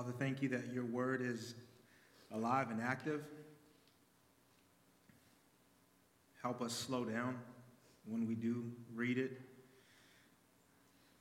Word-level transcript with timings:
Father, 0.00 0.14
thank 0.18 0.40
you 0.40 0.48
that 0.48 0.72
your 0.72 0.86
word 0.86 1.20
is 1.20 1.54
alive 2.32 2.70
and 2.70 2.80
active. 2.80 3.22
Help 6.42 6.62
us 6.62 6.72
slow 6.72 7.04
down 7.04 7.36
when 8.06 8.26
we 8.26 8.34
do 8.34 8.64
read 8.94 9.18
it. 9.18 9.38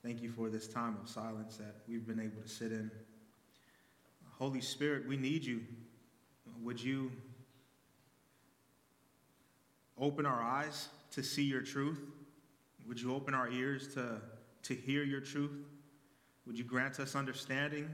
Thank 0.02 0.21
you 0.21 0.31
for 0.31 0.50
this 0.50 0.65
time 0.65 0.96
of 1.04 1.10
silence 1.10 1.57
that 1.57 1.76
we've 1.89 2.07
been 2.07 2.21
able 2.21 2.42
to 2.42 2.47
sit 2.47 2.71
in. 2.71 2.89
Holy 4.38 4.61
Spirit, 4.61 5.05
we 5.09 5.18
need 5.18 5.43
you. 5.43 5.59
Would 6.64 6.82
you 6.82 7.11
open 10.00 10.25
our 10.25 10.41
eyes 10.41 10.88
to 11.11 11.21
see 11.21 11.43
your 11.43 11.64
truth? 11.64 12.00
Would 12.88 13.02
you 13.02 13.14
open 13.14 13.34
our 13.34 13.50
ears 13.50 13.93
to, 13.96 14.21
to 14.64 14.73
hear 14.73 15.04
your 15.04 15.20
truth? 15.20 15.66
Would 16.48 16.57
you 16.57 16.64
grant 16.64 17.02
us 17.02 17.14
understanding? 17.14 17.89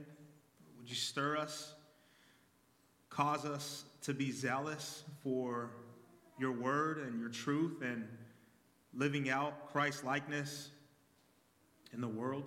Would 0.85 0.91
you 0.91 0.97
stir 0.97 1.35
us? 1.35 1.73
Cause 3.09 3.43
us 3.43 3.85
to 4.03 4.13
be 4.13 4.29
zealous 4.29 5.03
for 5.23 5.71
your 6.37 6.51
word 6.51 6.99
and 6.99 7.19
your 7.19 7.29
truth 7.29 7.81
and 7.81 8.07
living 8.93 9.27
out 9.27 9.71
Christ 9.71 10.03
likeness 10.03 10.69
in 11.91 12.01
the 12.01 12.07
world. 12.07 12.43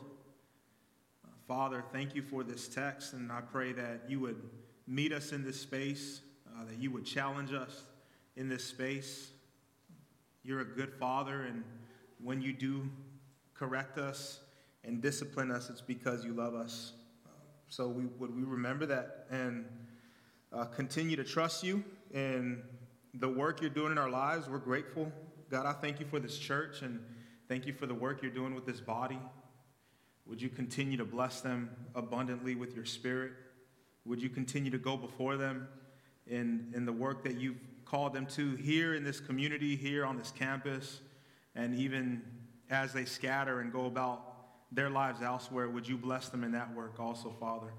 Father, 1.49 1.83
thank 1.93 2.15
you 2.15 2.23
for 2.23 2.45
this 2.45 2.69
text, 2.69 3.13
and 3.13 3.33
I 3.33 3.41
pray 3.41 3.73
that 3.73 4.03
you 4.07 4.21
would 4.21 4.41
meet 4.87 5.13
us 5.13 5.33
in 5.33 5.43
this 5.43 5.61
space, 5.61 6.21
uh, 6.47 6.65
that 6.65 6.79
you 6.79 6.93
would 6.93 7.05
challenge 7.05 7.53
us 7.53 7.87
in 8.37 8.49
this 8.49 8.63
space. 8.63 9.33
You're 10.45 10.61
a 10.61 10.65
good 10.65 10.93
Father, 10.93 11.43
and 11.43 11.65
when 12.23 12.41
you 12.41 12.53
do 12.53 12.89
correct 13.55 13.99
us 13.99 14.39
and 14.85 15.03
discipline 15.03 15.51
us, 15.51 15.71
it's 15.71 15.81
because 15.81 16.25
you 16.25 16.35
love 16.35 16.55
us. 16.55 16.93
So 17.69 17.87
we, 17.87 18.07
would 18.19 18.35
we 18.35 18.43
remember 18.43 18.87
that 18.87 19.27
and 19.31 19.67
uh, 20.53 20.65
continue 20.65 21.17
to 21.17 21.25
trust 21.25 21.63
you 21.63 21.85
in 22.15 22.63
the 23.15 23.29
work 23.29 23.61
you're 23.61 23.69
doing 23.69 23.93
in 23.93 23.99
our 23.99 24.09
lives. 24.09 24.49
We're 24.49 24.59
grateful. 24.59 25.13
God, 25.51 25.67
I 25.67 25.73
thank 25.73 26.01
you 26.01 26.07
for 26.07 26.19
this 26.19 26.39
church 26.39 26.81
and 26.81 26.99
thank 27.47 27.67
you 27.67 27.75
for 27.75 27.87
the 27.87 27.95
work 27.95 28.23
you're 28.23 28.31
doing 28.31 28.55
with 28.55 28.65
this 28.65 28.81
body. 28.81 29.19
Would 30.27 30.41
you 30.41 30.49
continue 30.49 30.97
to 30.97 31.05
bless 31.05 31.43
them 31.43 31.71
abundantly 31.95 32.55
with 32.55 32.75
your 32.75 32.87
spirit? 32.87 33.33
Would 34.07 34.23
you 34.23 34.31
continue 34.31 34.71
to 34.71 34.79
go 34.79 34.97
before 34.97 35.37
them 35.37 35.69
in, 36.27 36.73
in 36.75 36.87
the 36.87 36.93
work 36.93 37.23
that 37.25 37.39
you've 37.39 37.59
called 37.85 38.15
them 38.15 38.27
to 38.27 38.55
here 38.57 38.95
in 38.95 39.05
this 39.05 39.21
community, 39.21 39.77
here 39.77 40.07
on 40.07 40.17
this 40.17 40.31
campus, 40.31 41.01
and 41.55 41.75
even 41.75 42.23
as 42.71 42.95
they 42.95 43.05
scatter 43.05 43.61
and 43.61 43.73
go 43.73 43.87
about 43.87 44.28
their 44.71 44.91
lives 44.91 45.23
elsewhere, 45.23 45.69
would 45.69 45.89
you 45.89 45.97
bless 45.97 46.29
them 46.29 46.45
in 46.45 46.53
that 46.53 46.75
work 46.75 47.01
also, 47.01 47.35
Father? 47.41 47.73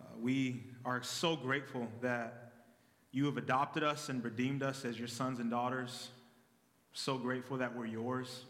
Uh, 0.00 0.04
we 0.18 0.64
are 0.84 1.02
so 1.02 1.36
grateful 1.36 1.88
that 2.00 2.52
you 3.12 3.26
have 3.26 3.36
adopted 3.36 3.82
us 3.82 4.08
and 4.08 4.22
redeemed 4.22 4.62
us 4.62 4.84
as 4.84 4.98
your 4.98 5.08
sons 5.08 5.40
and 5.40 5.50
daughters. 5.50 6.08
So 6.92 7.18
grateful 7.18 7.58
that 7.58 7.76
we're 7.76 7.86
yours, 7.86 8.44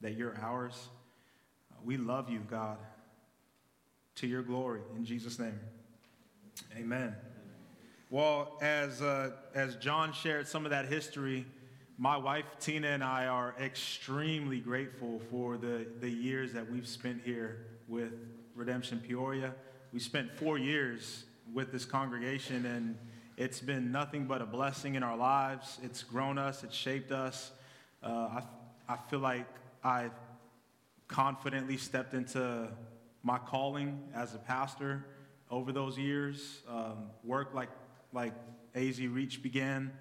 that 0.00 0.16
you're 0.16 0.36
ours. 0.40 0.88
Uh, 1.72 1.76
we 1.84 1.96
love 1.96 2.28
you, 2.28 2.40
God, 2.50 2.78
to 4.16 4.26
your 4.26 4.42
glory. 4.42 4.80
In 4.96 5.04
Jesus' 5.04 5.38
name, 5.38 5.58
amen. 6.76 7.14
Well, 8.10 8.58
as, 8.60 9.00
uh, 9.00 9.30
as 9.54 9.76
John 9.76 10.12
shared 10.12 10.46
some 10.46 10.66
of 10.66 10.70
that 10.70 10.86
history, 10.86 11.46
my 12.02 12.16
wife 12.16 12.56
Tina 12.58 12.88
and 12.88 13.04
I 13.04 13.26
are 13.28 13.54
extremely 13.60 14.58
grateful 14.58 15.20
for 15.30 15.56
the, 15.56 15.86
the 16.00 16.10
years 16.10 16.52
that 16.52 16.68
we've 16.68 16.88
spent 16.88 17.22
here 17.24 17.64
with 17.86 18.12
Redemption 18.56 19.00
Peoria. 19.06 19.54
We 19.92 20.00
spent 20.00 20.36
four 20.36 20.58
years 20.58 21.26
with 21.54 21.70
this 21.70 21.84
congregation, 21.84 22.66
and 22.66 22.98
it's 23.36 23.60
been 23.60 23.92
nothing 23.92 24.24
but 24.24 24.42
a 24.42 24.46
blessing 24.46 24.96
in 24.96 25.04
our 25.04 25.16
lives. 25.16 25.78
It's 25.80 26.02
grown 26.02 26.38
us, 26.38 26.64
it's 26.64 26.74
shaped 26.74 27.12
us. 27.12 27.52
Uh, 28.02 28.08
I, 28.08 28.42
I 28.88 28.96
feel 29.08 29.20
like 29.20 29.46
I've 29.84 30.10
confidently 31.06 31.76
stepped 31.76 32.14
into 32.14 32.66
my 33.22 33.38
calling 33.38 34.02
as 34.12 34.34
a 34.34 34.38
pastor 34.38 35.06
over 35.52 35.70
those 35.70 35.96
years. 35.96 36.62
Um, 36.68 37.10
work 37.22 37.54
like 37.54 37.70
like 38.12 38.32
AZ 38.74 39.00
Reach 39.00 39.40
began, 39.40 39.92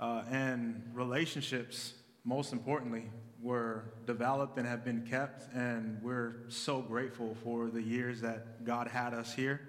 uh, 0.00 0.22
and 0.30 0.82
relationships, 0.94 1.92
most 2.24 2.52
importantly, 2.52 3.04
were 3.42 3.84
developed 4.06 4.58
and 4.58 4.66
have 4.66 4.84
been 4.84 5.06
kept, 5.06 5.54
and 5.54 6.02
we're 6.02 6.36
so 6.48 6.80
grateful 6.80 7.36
for 7.44 7.68
the 7.68 7.82
years 7.82 8.20
that 8.22 8.64
God 8.64 8.88
had 8.88 9.14
us 9.14 9.32
here. 9.32 9.60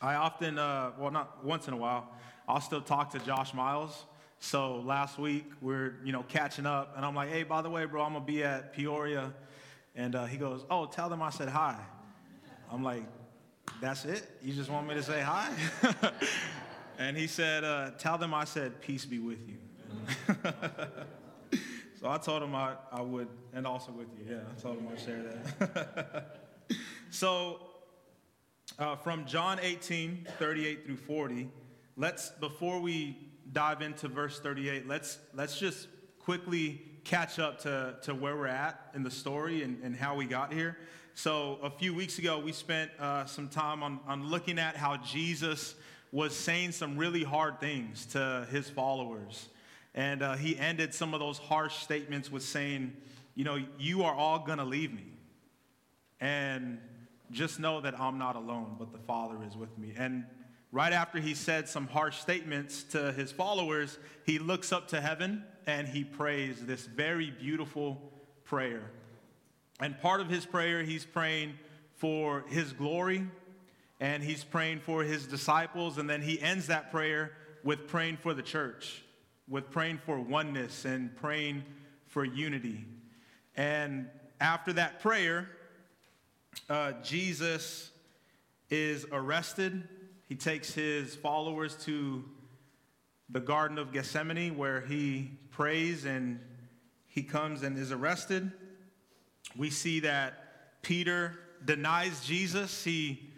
I 0.00 0.14
often, 0.14 0.58
uh, 0.58 0.92
well, 0.98 1.10
not 1.10 1.44
once 1.44 1.68
in 1.68 1.74
a 1.74 1.76
while, 1.76 2.10
I'll 2.48 2.60
still 2.60 2.80
talk 2.80 3.12
to 3.12 3.18
Josh 3.20 3.54
Miles. 3.54 4.04
So 4.38 4.80
last 4.80 5.18
week 5.18 5.50
we're, 5.60 5.94
you 6.04 6.12
know, 6.12 6.24
catching 6.28 6.66
up, 6.66 6.94
and 6.96 7.04
I'm 7.04 7.14
like, 7.14 7.30
hey, 7.30 7.42
by 7.42 7.62
the 7.62 7.70
way, 7.70 7.84
bro, 7.84 8.02
I'm 8.02 8.14
gonna 8.14 8.24
be 8.24 8.42
at 8.42 8.72
Peoria, 8.74 9.32
and 9.94 10.14
uh, 10.14 10.24
he 10.24 10.36
goes, 10.36 10.64
oh, 10.70 10.86
tell 10.86 11.08
them 11.08 11.22
I 11.22 11.30
said 11.30 11.48
hi. 11.48 11.78
I'm 12.70 12.82
like, 12.82 13.04
that's 13.80 14.04
it? 14.04 14.28
You 14.42 14.52
just 14.52 14.70
want 14.70 14.88
me 14.88 14.94
to 14.94 15.02
say 15.02 15.20
hi? 15.20 15.50
And 16.98 17.16
he 17.16 17.26
said, 17.26 17.64
uh, 17.64 17.90
Tell 17.98 18.18
them 18.18 18.32
I 18.34 18.44
said, 18.44 18.80
Peace 18.80 19.04
be 19.04 19.18
with 19.18 19.38
you. 19.48 19.56
so 22.00 22.08
I 22.08 22.18
told 22.18 22.42
him 22.42 22.54
I, 22.54 22.74
I 22.92 23.00
would, 23.00 23.28
and 23.52 23.66
also 23.66 23.92
with 23.92 24.08
you. 24.18 24.34
Yeah, 24.34 24.40
I 24.50 24.60
told 24.60 24.78
him 24.78 24.88
I'd 24.90 25.00
share 25.00 25.22
that. 25.22 26.40
so 27.10 27.60
uh, 28.78 28.96
from 28.96 29.24
John 29.24 29.58
18, 29.60 30.26
38 30.38 30.86
through 30.86 30.96
40, 30.96 31.48
let's, 31.96 32.30
before 32.30 32.80
we 32.80 33.16
dive 33.52 33.82
into 33.82 34.08
verse 34.08 34.40
38, 34.40 34.86
let's, 34.86 35.18
let's 35.34 35.58
just 35.58 35.88
quickly 36.18 36.82
catch 37.04 37.38
up 37.38 37.60
to, 37.60 37.96
to 38.02 38.14
where 38.14 38.36
we're 38.36 38.46
at 38.46 38.90
in 38.94 39.02
the 39.02 39.10
story 39.10 39.62
and, 39.62 39.82
and 39.82 39.94
how 39.94 40.14
we 40.14 40.24
got 40.24 40.52
here. 40.52 40.78
So, 41.16 41.60
a 41.62 41.70
few 41.70 41.94
weeks 41.94 42.18
ago, 42.18 42.40
we 42.40 42.50
spent 42.50 42.90
uh, 42.98 43.24
some 43.26 43.48
time 43.48 43.84
on, 43.84 44.00
on 44.08 44.26
looking 44.26 44.58
at 44.58 44.76
how 44.76 44.96
Jesus 44.96 45.76
was 46.14 46.34
saying 46.34 46.70
some 46.70 46.96
really 46.96 47.24
hard 47.24 47.58
things 47.58 48.06
to 48.06 48.46
his 48.48 48.70
followers. 48.70 49.48
And 49.96 50.22
uh, 50.22 50.36
he 50.36 50.56
ended 50.56 50.94
some 50.94 51.12
of 51.12 51.18
those 51.18 51.38
harsh 51.38 51.74
statements 51.78 52.30
with 52.30 52.44
saying, 52.44 52.92
You 53.34 53.42
know, 53.42 53.58
you 53.80 54.04
are 54.04 54.14
all 54.14 54.38
going 54.38 54.58
to 54.58 54.64
leave 54.64 54.94
me. 54.94 55.06
And 56.20 56.78
just 57.32 57.58
know 57.58 57.80
that 57.80 57.98
I'm 57.98 58.16
not 58.16 58.36
alone, 58.36 58.76
but 58.78 58.92
the 58.92 58.98
Father 58.98 59.38
is 59.44 59.56
with 59.56 59.76
me. 59.76 59.92
And 59.98 60.24
right 60.70 60.92
after 60.92 61.18
he 61.18 61.34
said 61.34 61.68
some 61.68 61.88
harsh 61.88 62.20
statements 62.20 62.84
to 62.84 63.10
his 63.10 63.32
followers, 63.32 63.98
he 64.24 64.38
looks 64.38 64.72
up 64.72 64.86
to 64.88 65.00
heaven 65.00 65.42
and 65.66 65.88
he 65.88 66.04
prays 66.04 66.64
this 66.64 66.86
very 66.86 67.32
beautiful 67.32 68.12
prayer. 68.44 68.88
And 69.80 70.00
part 70.00 70.20
of 70.20 70.28
his 70.28 70.46
prayer, 70.46 70.84
he's 70.84 71.04
praying 71.04 71.54
for 71.96 72.44
his 72.46 72.72
glory 72.72 73.26
and 74.00 74.22
he's 74.22 74.44
praying 74.44 74.80
for 74.80 75.02
his 75.02 75.26
disciples, 75.26 75.98
and 75.98 76.08
then 76.08 76.22
he 76.22 76.40
ends 76.40 76.66
that 76.66 76.90
prayer 76.90 77.32
with 77.62 77.86
praying 77.86 78.18
for 78.18 78.34
the 78.34 78.42
church, 78.42 79.02
with 79.48 79.70
praying 79.70 79.98
for 80.04 80.18
oneness 80.20 80.84
and 80.84 81.14
praying 81.16 81.64
for 82.06 82.24
unity. 82.24 82.84
And 83.56 84.08
after 84.40 84.72
that 84.74 85.00
prayer, 85.00 85.48
uh, 86.68 86.92
Jesus 87.02 87.90
is 88.70 89.06
arrested. 89.12 89.88
He 90.28 90.34
takes 90.34 90.72
his 90.72 91.14
followers 91.14 91.76
to 91.84 92.24
the 93.28 93.40
Garden 93.40 93.78
of 93.78 93.92
Gethsemane 93.92 94.56
where 94.56 94.80
he 94.82 95.30
prays 95.50 96.04
and 96.04 96.40
he 97.06 97.22
comes 97.22 97.62
and 97.62 97.78
is 97.78 97.92
arrested. 97.92 98.50
We 99.56 99.70
see 99.70 100.00
that 100.00 100.82
Peter 100.82 101.38
denies 101.64 102.24
Jesus. 102.24 102.84
He 102.84 103.30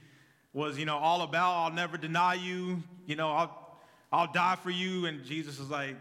was, 0.56 0.78
you 0.78 0.87
know, 0.87 0.97
all 0.97 1.21
about, 1.21 1.53
I'll 1.53 1.71
never 1.71 1.98
deny 1.98 2.33
you, 2.33 2.83
you 3.04 3.15
know, 3.15 3.31
I'll, 3.31 3.78
I'll 4.10 4.33
die 4.33 4.57
for 4.57 4.71
you. 4.71 5.04
And 5.04 5.22
Jesus 5.22 5.60
is 5.60 5.69
like, 5.69 5.97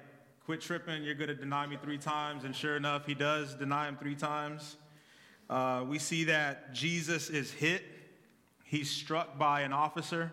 quit 0.45 0.62
tripping, 0.62 1.03
you're 1.03 1.13
going 1.13 1.27
to 1.27 1.35
deny 1.35 1.68
me 1.68 1.77
three 1.83 1.97
times. 1.97 2.45
And 2.45 2.56
sure 2.56 2.77
enough, 2.77 3.06
he 3.06 3.15
does 3.15 3.53
deny 3.56 3.89
him 3.89 3.97
three 3.97 4.15
times. 4.15 4.77
Uh, 5.50 5.83
we 5.85 6.00
see 6.00 6.24
that 6.24 6.74
Jesus 6.74 7.30
is 7.30 7.51
hit. 7.51 7.83
He's 8.63 8.89
struck 8.89 9.38
by 9.38 9.62
an 9.62 9.74
officer 9.74 10.31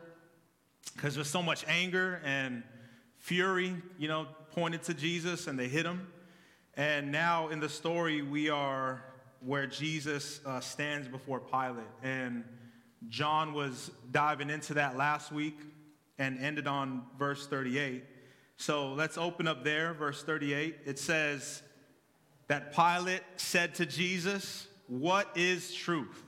because 0.94 1.16
there's 1.16 1.28
so 1.28 1.42
much 1.42 1.64
anger 1.66 2.22
and 2.24 2.62
fury, 3.18 3.74
you 3.98 4.06
know, 4.06 4.28
pointed 4.52 4.84
to 4.84 4.94
Jesus 4.94 5.48
and 5.48 5.58
they 5.58 5.66
hit 5.66 5.84
him. 5.84 6.06
And 6.74 7.10
now 7.10 7.48
in 7.48 7.58
the 7.58 7.68
story, 7.68 8.22
we 8.22 8.50
are 8.50 9.02
where 9.40 9.66
Jesus 9.66 10.40
uh, 10.46 10.60
stands 10.60 11.08
before 11.08 11.40
Pilate. 11.40 11.82
And 12.04 12.44
John 13.08 13.52
was 13.52 13.90
diving 14.10 14.50
into 14.50 14.74
that 14.74 14.96
last 14.96 15.32
week 15.32 15.58
and 16.18 16.38
ended 16.38 16.66
on 16.66 17.02
verse 17.18 17.46
38. 17.46 18.04
So 18.56 18.92
let's 18.92 19.18
open 19.18 19.48
up 19.48 19.64
there, 19.64 19.92
verse 19.94 20.22
38. 20.22 20.76
It 20.84 20.98
says 20.98 21.62
that 22.48 22.74
Pilate 22.74 23.22
said 23.36 23.74
to 23.76 23.86
Jesus, 23.86 24.66
What 24.86 25.28
is 25.36 25.74
truth? 25.74 26.22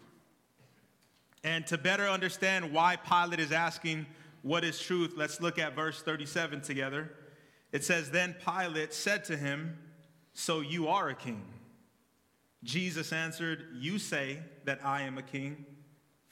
And 1.44 1.66
to 1.66 1.78
better 1.78 2.08
understand 2.08 2.72
why 2.72 2.96
Pilate 2.96 3.40
is 3.40 3.52
asking 3.52 4.06
what 4.42 4.64
is 4.64 4.80
truth, 4.80 5.14
let's 5.16 5.40
look 5.40 5.58
at 5.58 5.74
verse 5.74 6.02
37 6.02 6.62
together. 6.62 7.10
It 7.72 7.84
says, 7.84 8.10
Then 8.10 8.34
Pilate 8.44 8.92
said 8.92 9.24
to 9.26 9.36
him, 9.36 9.78
So 10.32 10.60
you 10.60 10.88
are 10.88 11.08
a 11.08 11.14
king. 11.14 11.42
Jesus 12.62 13.12
answered, 13.12 13.66
You 13.74 13.98
say 13.98 14.38
that 14.64 14.80
I 14.84 15.02
am 15.02 15.18
a 15.18 15.22
king. 15.22 15.66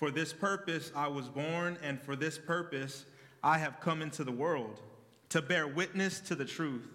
For 0.02 0.10
this 0.10 0.32
purpose 0.32 0.90
I 0.96 1.06
was 1.06 1.28
born, 1.28 1.78
and 1.80 2.02
for 2.02 2.16
this 2.16 2.36
purpose 2.36 3.04
I 3.40 3.58
have 3.58 3.78
come 3.78 4.02
into 4.02 4.24
the 4.24 4.32
world, 4.32 4.80
to 5.28 5.40
bear 5.40 5.68
witness 5.68 6.18
to 6.22 6.34
the 6.34 6.44
truth. 6.44 6.88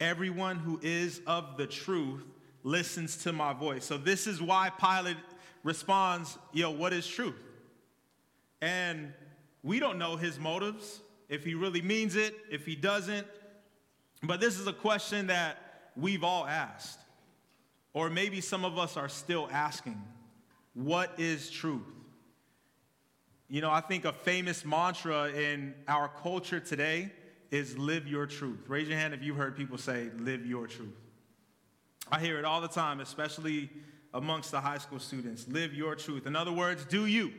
Everyone 0.00 0.56
who 0.56 0.80
is 0.82 1.20
of 1.28 1.56
the 1.56 1.68
truth 1.68 2.24
listens 2.64 3.18
to 3.18 3.32
my 3.32 3.52
voice. 3.52 3.84
So, 3.84 3.96
this 3.96 4.26
is 4.26 4.42
why 4.42 4.72
Pilate 4.80 5.16
responds, 5.62 6.38
Yo, 6.52 6.72
what 6.72 6.92
is 6.92 7.06
truth? 7.06 7.40
And 8.60 9.12
we 9.62 9.78
don't 9.78 9.96
know 9.96 10.16
his 10.16 10.36
motives, 10.36 11.02
if 11.28 11.44
he 11.44 11.54
really 11.54 11.82
means 11.82 12.16
it, 12.16 12.34
if 12.50 12.66
he 12.66 12.74
doesn't. 12.74 13.28
But 14.24 14.40
this 14.40 14.58
is 14.58 14.66
a 14.66 14.72
question 14.72 15.28
that 15.28 15.92
we've 15.94 16.24
all 16.24 16.48
asked. 16.48 16.98
Or 17.92 18.10
maybe 18.10 18.40
some 18.40 18.64
of 18.64 18.76
us 18.76 18.96
are 18.96 19.08
still 19.08 19.48
asking, 19.52 20.02
What 20.74 21.14
is 21.16 21.48
truth? 21.48 21.86
You 23.52 23.60
know, 23.60 23.70
I 23.72 23.80
think 23.80 24.04
a 24.04 24.12
famous 24.12 24.64
mantra 24.64 25.28
in 25.30 25.74
our 25.88 26.06
culture 26.06 26.60
today 26.60 27.10
is 27.50 27.76
live 27.76 28.06
your 28.06 28.24
truth. 28.24 28.60
Raise 28.68 28.86
your 28.86 28.96
hand 28.96 29.12
if 29.12 29.24
you've 29.24 29.36
heard 29.36 29.56
people 29.56 29.76
say, 29.76 30.08
live 30.20 30.46
your 30.46 30.68
truth. 30.68 30.94
I 32.12 32.20
hear 32.20 32.38
it 32.38 32.44
all 32.44 32.60
the 32.60 32.68
time, 32.68 33.00
especially 33.00 33.68
amongst 34.14 34.52
the 34.52 34.60
high 34.60 34.78
school 34.78 35.00
students. 35.00 35.48
Live 35.48 35.74
your 35.74 35.96
truth. 35.96 36.28
In 36.28 36.36
other 36.36 36.52
words, 36.52 36.84
do 36.84 37.06
you. 37.06 37.32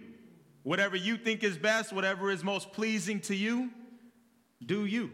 Whatever 0.63 0.97
you 0.97 1.15
think 1.15 1.45
is 1.45 1.57
best, 1.57 1.93
whatever 1.93 2.29
is 2.29 2.43
most 2.43 2.73
pleasing 2.73 3.21
to 3.21 3.35
you, 3.35 3.71
do 4.65 4.83
you. 4.83 5.11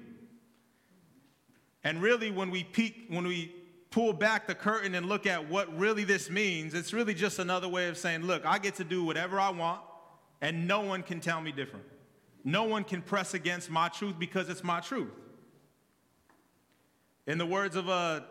And 1.84 2.02
really, 2.02 2.32
when 2.32 2.50
we 2.50 2.64
peek, 2.64 3.06
when 3.10 3.28
we 3.28 3.54
pull 3.92 4.14
back 4.14 4.48
the 4.48 4.56
curtain 4.56 4.96
and 4.96 5.06
look 5.06 5.28
at 5.28 5.48
what 5.48 5.78
really 5.78 6.06
this 6.06 6.32
means, 6.32 6.74
it's 6.74 6.92
really 6.92 7.14
just 7.14 7.38
another 7.38 7.68
way 7.68 7.88
of 7.88 8.00
saying, 8.00 8.24
look, 8.24 8.48
I 8.48 8.58
get 8.58 8.74
to 8.76 8.84
do 8.84 9.04
whatever 9.04 9.40
I 9.40 9.52
want, 9.52 9.82
and 10.42 10.68
no 10.68 10.82
one 10.82 11.04
can 11.04 11.20
tell 11.20 11.42
me 11.42 11.52
different. 11.52 11.86
No 12.44 12.64
one 12.64 12.84
can 12.84 13.02
press 13.02 13.34
against 13.34 13.70
my 13.70 13.90
truth 13.90 14.16
because 14.18 14.50
it's 14.50 14.64
my 14.64 14.80
truth. 14.80 15.12
In 17.26 17.38
the 17.38 17.46
words 17.46 17.76
of 17.76 17.90
a 17.90 18.26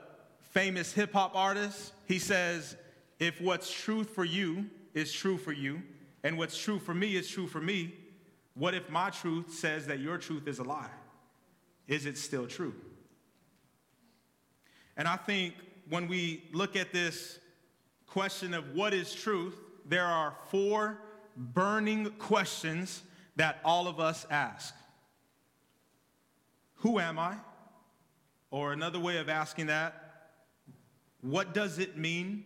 famous 0.52 0.92
hip 0.92 1.12
hop 1.12 1.34
artist, 1.34 1.92
he 2.06 2.18
says, 2.18 2.76
If 3.18 3.40
what's 3.40 3.70
truth 3.70 4.10
for 4.10 4.24
you 4.24 4.70
is 4.94 5.12
true 5.12 5.36
for 5.36 5.52
you, 5.52 5.82
and 6.24 6.38
what's 6.38 6.56
true 6.56 6.78
for 6.78 6.94
me 6.94 7.14
is 7.14 7.28
true 7.28 7.46
for 7.46 7.60
me, 7.60 7.94
what 8.54 8.74
if 8.74 8.88
my 8.88 9.10
truth 9.10 9.52
says 9.52 9.86
that 9.86 10.00
your 10.00 10.16
truth 10.16 10.48
is 10.48 10.58
a 10.58 10.64
lie? 10.64 10.88
Is 11.86 12.06
it 12.06 12.16
still 12.16 12.46
true? 12.46 12.74
And 14.96 15.06
I 15.06 15.16
think 15.16 15.54
when 15.90 16.08
we 16.08 16.44
look 16.52 16.74
at 16.74 16.92
this 16.92 17.38
question 18.06 18.54
of 18.54 18.74
what 18.74 18.94
is 18.94 19.14
truth, 19.14 19.56
there 19.84 20.06
are 20.06 20.34
four 20.50 20.98
burning 21.36 22.10
questions 22.18 23.02
that 23.36 23.60
all 23.64 23.86
of 23.86 24.00
us 24.00 24.26
ask 24.30 24.74
Who 26.76 26.98
am 26.98 27.18
I? 27.18 27.36
Or 28.50 28.72
another 28.72 29.00
way 29.00 29.18
of 29.18 29.28
asking 29.28 29.66
that, 29.66 30.06
what 31.20 31.52
does 31.52 31.78
it 31.78 31.98
mean 31.98 32.44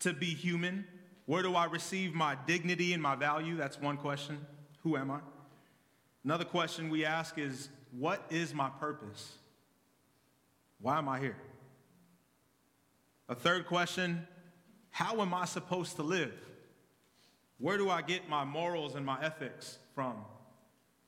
to 0.00 0.12
be 0.12 0.26
human? 0.26 0.86
Where 1.26 1.42
do 1.42 1.54
I 1.54 1.64
receive 1.64 2.14
my 2.14 2.36
dignity 2.46 2.92
and 2.92 3.02
my 3.02 3.16
value? 3.16 3.56
That's 3.56 3.80
one 3.80 3.96
question. 3.96 4.44
Who 4.82 4.96
am 4.96 5.10
I? 5.10 5.20
Another 6.24 6.44
question 6.44 6.90
we 6.90 7.04
ask 7.04 7.38
is, 7.38 7.70
what 7.90 8.24
is 8.30 8.54
my 8.54 8.68
purpose? 8.68 9.36
Why 10.80 10.98
am 10.98 11.08
I 11.08 11.20
here? 11.20 11.36
A 13.28 13.34
third 13.34 13.66
question, 13.66 14.26
how 14.90 15.20
am 15.20 15.32
I 15.32 15.46
supposed 15.46 15.96
to 15.96 16.02
live? 16.02 16.34
Where 17.62 17.78
do 17.78 17.88
I 17.88 18.02
get 18.02 18.28
my 18.28 18.44
morals 18.44 18.96
and 18.96 19.06
my 19.06 19.22
ethics 19.22 19.78
from? 19.94 20.16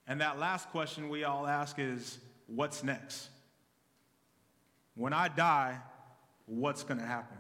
And 0.07 0.21
that 0.21 0.39
last 0.39 0.71
question 0.71 1.09
we 1.09 1.25
all 1.25 1.49
ask 1.49 1.81
is, 1.81 2.21
what's 2.47 2.85
next? 2.85 3.29
When 4.95 5.13
I 5.13 5.27
die, 5.27 5.81
what's 6.47 6.85
going 6.85 7.01
to 7.01 7.07
happen? 7.07 7.37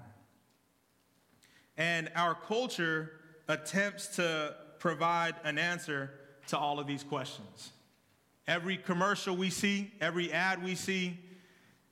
And 1.77 2.11
our 2.17 2.35
culture 2.35 3.13
attempts 3.47 4.17
to 4.17 4.57
provide 4.81 5.37
an 5.45 5.59
answer 5.59 6.11
to 6.49 6.59
all 6.59 6.81
of 6.81 6.89
these 6.89 7.05
questions. 7.05 7.71
Every 8.49 8.77
commercial 8.77 9.37
we 9.37 9.49
see, 9.49 9.93
every 10.01 10.33
ad 10.33 10.65
we 10.65 10.75
see, 10.75 11.21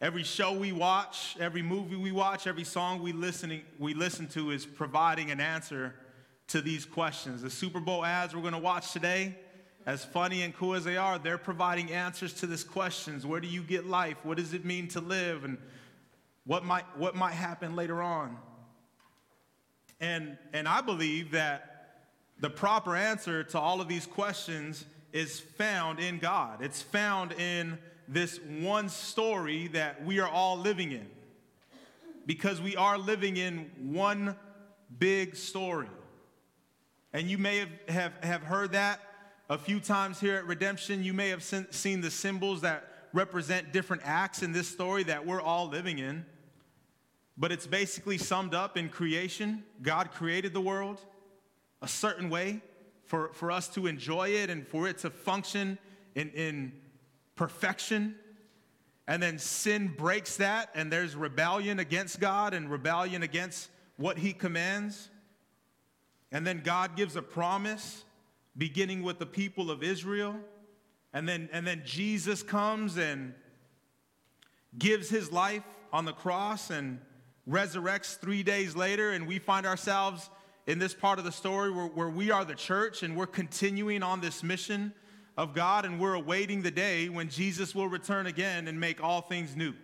every 0.00 0.24
show 0.24 0.54
we 0.54 0.72
watch, 0.72 1.36
every 1.38 1.62
movie 1.62 1.94
we 1.94 2.10
watch, 2.10 2.48
every 2.48 2.64
song 2.64 3.00
we, 3.00 3.12
listening, 3.12 3.62
we 3.78 3.94
listen 3.94 4.26
to 4.30 4.50
is 4.50 4.66
providing 4.66 5.30
an 5.30 5.38
answer 5.38 5.94
to 6.48 6.60
these 6.60 6.84
questions. 6.84 7.42
The 7.42 7.50
Super 7.50 7.80
Bowl 7.80 8.04
ads 8.04 8.34
we're 8.34 8.42
going 8.42 8.52
to 8.52 8.58
watch 8.58 8.92
today, 8.92 9.36
as 9.86 10.04
funny 10.04 10.42
and 10.42 10.54
cool 10.54 10.74
as 10.74 10.84
they 10.84 10.96
are, 10.96 11.18
they're 11.18 11.38
providing 11.38 11.90
answers 11.90 12.32
to 12.34 12.46
these 12.46 12.64
questions. 12.64 13.26
Where 13.26 13.40
do 13.40 13.48
you 13.48 13.62
get 13.62 13.86
life? 13.86 14.16
What 14.22 14.36
does 14.36 14.54
it 14.54 14.64
mean 14.64 14.88
to 14.88 15.00
live? 15.00 15.44
And 15.44 15.58
what 16.44 16.64
might, 16.64 16.84
what 16.96 17.14
might 17.14 17.32
happen 17.32 17.74
later 17.74 18.02
on? 18.02 18.36
And, 20.00 20.36
and 20.52 20.68
I 20.68 20.80
believe 20.80 21.32
that 21.32 21.72
the 22.38 22.50
proper 22.50 22.96
answer 22.96 23.44
to 23.44 23.58
all 23.58 23.80
of 23.80 23.88
these 23.88 24.06
questions 24.06 24.84
is 25.12 25.38
found 25.38 26.00
in 26.00 26.18
God. 26.18 26.62
It's 26.62 26.82
found 26.82 27.32
in 27.32 27.78
this 28.08 28.40
one 28.60 28.88
story 28.88 29.68
that 29.68 30.04
we 30.04 30.20
are 30.20 30.28
all 30.28 30.58
living 30.58 30.92
in. 30.92 31.06
Because 32.26 32.60
we 32.60 32.76
are 32.76 32.98
living 32.98 33.36
in 33.36 33.70
one 33.78 34.36
big 34.98 35.36
story. 35.36 35.88
And 37.12 37.28
you 37.30 37.38
may 37.38 37.58
have, 37.58 37.68
have, 37.88 38.12
have 38.22 38.42
heard 38.42 38.72
that 38.72 39.00
a 39.50 39.58
few 39.58 39.80
times 39.80 40.18
here 40.18 40.36
at 40.36 40.46
Redemption. 40.46 41.04
You 41.04 41.12
may 41.12 41.28
have 41.28 41.42
seen 41.42 42.00
the 42.00 42.10
symbols 42.10 42.62
that 42.62 42.88
represent 43.12 43.72
different 43.72 44.02
acts 44.04 44.42
in 44.42 44.52
this 44.52 44.68
story 44.68 45.02
that 45.04 45.26
we're 45.26 45.40
all 45.40 45.68
living 45.68 45.98
in. 45.98 46.24
But 47.36 47.52
it's 47.52 47.66
basically 47.66 48.18
summed 48.18 48.54
up 48.54 48.76
in 48.76 48.88
creation. 48.88 49.64
God 49.82 50.12
created 50.12 50.54
the 50.54 50.60
world 50.60 51.00
a 51.82 51.88
certain 51.88 52.30
way 52.30 52.62
for, 53.04 53.30
for 53.34 53.50
us 53.50 53.68
to 53.68 53.86
enjoy 53.86 54.30
it 54.30 54.48
and 54.48 54.66
for 54.66 54.88
it 54.88 54.98
to 54.98 55.10
function 55.10 55.78
in, 56.14 56.30
in 56.30 56.72
perfection. 57.34 58.14
And 59.06 59.22
then 59.22 59.38
sin 59.38 59.88
breaks 59.88 60.36
that, 60.36 60.70
and 60.74 60.90
there's 60.90 61.16
rebellion 61.16 61.78
against 61.78 62.20
God 62.20 62.54
and 62.54 62.70
rebellion 62.70 63.22
against 63.22 63.68
what 63.96 64.16
He 64.16 64.32
commands. 64.32 65.10
And 66.32 66.46
then 66.46 66.62
God 66.64 66.96
gives 66.96 67.14
a 67.14 67.22
promise, 67.22 68.04
beginning 68.56 69.02
with 69.02 69.18
the 69.18 69.26
people 69.26 69.70
of 69.70 69.82
Israel. 69.82 70.34
And 71.12 71.28
then, 71.28 71.50
and 71.52 71.66
then 71.66 71.82
Jesus 71.84 72.42
comes 72.42 72.96
and 72.96 73.34
gives 74.78 75.10
his 75.10 75.30
life 75.30 75.64
on 75.92 76.06
the 76.06 76.12
cross 76.12 76.70
and 76.70 76.98
resurrects 77.48 78.18
three 78.18 78.42
days 78.42 78.74
later. 78.74 79.10
And 79.10 79.26
we 79.26 79.38
find 79.38 79.66
ourselves 79.66 80.30
in 80.66 80.78
this 80.78 80.94
part 80.94 81.18
of 81.18 81.26
the 81.26 81.32
story 81.32 81.70
where, 81.70 81.86
where 81.86 82.08
we 82.08 82.30
are 82.30 82.46
the 82.46 82.54
church 82.54 83.02
and 83.02 83.14
we're 83.14 83.26
continuing 83.26 84.02
on 84.02 84.22
this 84.22 84.42
mission 84.42 84.94
of 85.36 85.54
God 85.54 85.84
and 85.84 86.00
we're 86.00 86.14
awaiting 86.14 86.62
the 86.62 86.70
day 86.70 87.10
when 87.10 87.28
Jesus 87.28 87.74
will 87.74 87.88
return 87.88 88.26
again 88.26 88.68
and 88.68 88.78
make 88.78 89.02
all 89.02 89.20
things 89.20 89.54
new, 89.54 89.74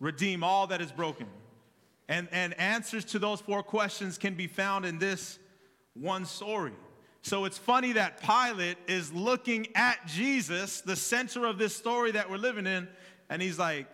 redeem 0.00 0.42
all 0.42 0.66
that 0.68 0.80
is 0.80 0.92
broken. 0.92 1.26
And, 2.08 2.28
and 2.32 2.58
answers 2.58 3.04
to 3.06 3.18
those 3.18 3.40
four 3.40 3.62
questions 3.62 4.16
can 4.16 4.34
be 4.34 4.46
found 4.46 4.86
in 4.86 4.98
this 4.98 5.38
one 6.00 6.24
story. 6.24 6.72
So 7.22 7.44
it's 7.44 7.58
funny 7.58 7.92
that 7.92 8.22
Pilate 8.22 8.78
is 8.86 9.12
looking 9.12 9.68
at 9.74 10.06
Jesus, 10.06 10.80
the 10.80 10.96
center 10.96 11.46
of 11.46 11.58
this 11.58 11.74
story 11.74 12.12
that 12.12 12.30
we're 12.30 12.36
living 12.36 12.66
in, 12.66 12.88
and 13.28 13.42
he's 13.42 13.58
like, 13.58 13.86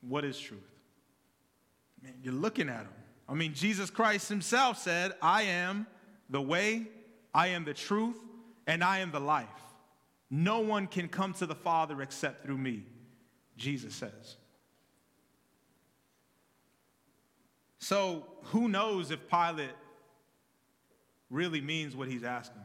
What 0.00 0.24
is 0.24 0.38
truth? 0.38 0.60
Man, 2.02 2.14
you're 2.22 2.34
looking 2.34 2.68
at 2.68 2.80
him. 2.80 2.88
I 3.28 3.34
mean, 3.34 3.54
Jesus 3.54 3.90
Christ 3.90 4.28
himself 4.28 4.78
said, 4.78 5.12
I 5.22 5.44
am 5.44 5.86
the 6.28 6.42
way, 6.42 6.88
I 7.32 7.48
am 7.48 7.64
the 7.64 7.74
truth, 7.74 8.18
and 8.66 8.82
I 8.82 8.98
am 8.98 9.12
the 9.12 9.20
life. 9.20 9.48
No 10.30 10.60
one 10.60 10.86
can 10.86 11.08
come 11.08 11.32
to 11.34 11.46
the 11.46 11.54
Father 11.54 12.02
except 12.02 12.44
through 12.44 12.58
me, 12.58 12.84
Jesus 13.56 13.94
says. 13.94 14.36
So, 17.78 18.26
who 18.44 18.68
knows 18.68 19.10
if 19.10 19.28
Pilate 19.28 19.70
really 21.32 21.60
means 21.60 21.96
what 21.96 22.06
he's 22.06 22.22
asking. 22.22 22.60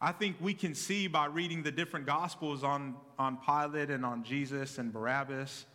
I 0.00 0.12
think 0.12 0.36
we 0.40 0.54
can 0.54 0.74
see 0.76 1.08
by 1.08 1.26
reading 1.26 1.64
the 1.64 1.72
different 1.72 2.06
gospels 2.06 2.62
on, 2.62 2.94
on 3.18 3.36
Pilate 3.38 3.90
and 3.90 4.06
on 4.06 4.22
Jesus 4.22 4.78
and 4.78 4.92
Barabbas, 4.92 5.66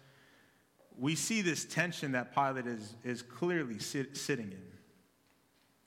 we 0.98 1.14
see 1.16 1.42
this 1.42 1.66
tension 1.66 2.14
that 2.14 2.34
Pilate 2.34 2.66
is, 2.66 2.96
is 3.04 3.22
clearly 3.22 3.80
sit, 3.80 4.16
sitting 4.16 4.52
in. 4.52 4.64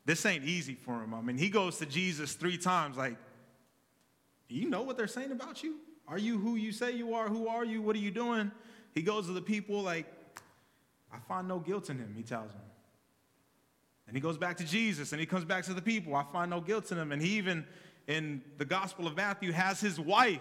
this 0.04 0.24
ain't 0.26 0.44
easy 0.44 0.74
for 0.74 1.02
him. 1.02 1.14
I 1.14 1.20
mean, 1.20 1.38
he 1.38 1.48
goes 1.48 1.78
to 1.78 1.86
Jesus 1.86 2.34
three 2.34 2.58
times, 2.58 2.96
like, 2.96 3.16
you 4.48 4.68
know 4.68 4.82
what 4.82 4.96
they're 4.96 5.08
saying 5.08 5.32
about 5.32 5.62
you? 5.62 5.76
Are 6.06 6.18
you 6.18 6.38
who 6.38 6.54
you 6.54 6.72
say 6.72 6.92
you 6.92 7.14
are? 7.14 7.28
Who 7.28 7.48
are 7.48 7.64
you? 7.64 7.82
What 7.82 7.96
are 7.96 8.00
you 8.00 8.12
doing? 8.12 8.52
He 8.94 9.02
goes 9.02 9.26
to 9.26 9.32
the 9.32 9.42
people, 9.42 9.82
like, 9.82 10.06
I 11.12 11.18
find 11.26 11.48
no 11.48 11.58
guilt 11.58 11.90
in 11.90 11.98
him, 11.98 12.12
he 12.16 12.22
tells 12.22 12.52
them. 12.52 12.60
And 14.06 14.16
he 14.16 14.20
goes 14.20 14.38
back 14.38 14.56
to 14.58 14.64
Jesus 14.64 15.12
and 15.12 15.20
he 15.20 15.26
comes 15.26 15.44
back 15.44 15.64
to 15.64 15.74
the 15.74 15.82
people. 15.82 16.14
I 16.14 16.24
find 16.32 16.50
no 16.50 16.60
guilt 16.60 16.92
in 16.92 16.98
him. 16.98 17.12
And 17.12 17.20
he 17.20 17.36
even, 17.36 17.66
in 18.06 18.42
the 18.58 18.64
Gospel 18.64 19.06
of 19.06 19.16
Matthew, 19.16 19.52
has 19.52 19.80
his 19.80 19.98
wife 19.98 20.40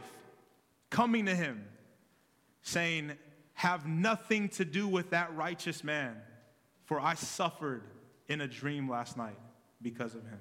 coming 0.89 1.25
to 1.25 1.35
him 1.35 1.65
saying, 2.61 3.13
Have 3.53 3.87
nothing 3.87 4.49
to 4.49 4.65
do 4.65 4.87
with 4.87 5.09
that 5.11 5.35
righteous 5.35 5.83
man, 5.83 6.15
for 6.83 6.99
I 6.99 7.15
suffered 7.15 7.83
in 8.27 8.41
a 8.41 8.47
dream 8.47 8.89
last 8.89 9.17
night 9.17 9.37
because 9.81 10.13
of 10.13 10.23
him. 10.23 10.39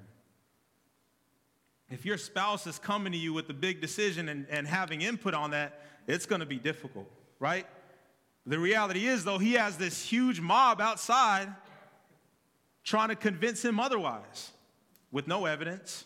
If 1.89 2.05
your 2.05 2.17
spouse 2.17 2.65
is 2.65 2.79
coming 2.79 3.13
to 3.13 3.17
you 3.17 3.33
with 3.33 3.49
a 3.49 3.53
big 3.53 3.79
decision 3.79 4.27
and, 4.29 4.47
and 4.49 4.67
having 4.67 5.01
input 5.01 5.33
on 5.33 5.51
that, 5.51 5.81
it's 6.07 6.25
going 6.25 6.39
to 6.39 6.45
be 6.45 6.57
difficult, 6.57 7.09
right? 7.39 7.67
The 8.47 8.59
reality 8.59 9.05
is, 9.05 9.23
though, 9.23 9.37
he 9.37 9.53
has 9.53 9.77
this 9.77 10.03
huge 10.03 10.39
mob 10.39 10.81
outside 10.81 11.53
trying 12.85 13.09
to 13.09 13.15
convince 13.15 13.65
him 13.65 13.79
otherwise 13.79 14.51
with 15.11 15.27
no 15.27 15.45
evidence. 15.45 16.05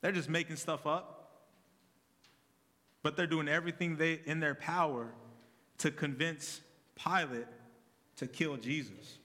They're 0.00 0.12
just 0.12 0.28
making 0.28 0.56
stuff 0.56 0.86
up. 0.86 1.20
But 3.02 3.16
they're 3.16 3.26
doing 3.26 3.48
everything 3.48 3.96
they, 3.96 4.20
in 4.24 4.40
their 4.40 4.54
power 4.54 5.12
to 5.78 5.90
convince 5.90 6.62
Pilate 6.96 7.46
to 8.16 8.26
kill 8.26 8.56
Jesus. 8.56 9.18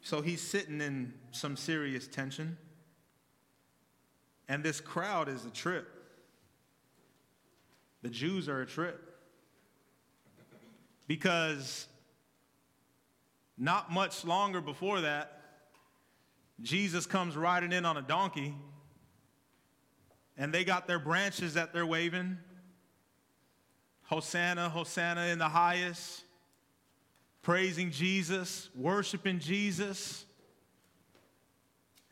So 0.00 0.20
he's 0.20 0.40
sitting 0.40 0.80
in 0.80 1.14
some 1.30 1.56
serious 1.56 2.08
tension. 2.08 2.56
And 4.48 4.64
this 4.64 4.80
crowd 4.80 5.28
is 5.28 5.44
a 5.44 5.50
trip. 5.50 5.86
The 8.02 8.08
Jews 8.08 8.48
are 8.48 8.62
a 8.62 8.66
trip. 8.66 9.00
Because 11.06 11.86
not 13.60 13.92
much 13.92 14.24
longer 14.24 14.60
before 14.60 15.02
that, 15.02 15.40
Jesus 16.60 17.06
comes 17.06 17.36
riding 17.36 17.72
in 17.72 17.84
on 17.84 17.96
a 17.96 18.02
donkey, 18.02 18.54
and 20.36 20.52
they 20.52 20.64
got 20.64 20.88
their 20.88 20.98
branches 20.98 21.54
that 21.54 21.72
they're 21.72 21.86
waving. 21.86 22.38
Hosanna, 24.04 24.68
Hosanna 24.68 25.26
in 25.26 25.38
the 25.38 25.48
highest 25.48 26.24
praising 27.42 27.90
Jesus, 27.90 28.68
worshiping 28.74 29.38
Jesus. 29.38 30.24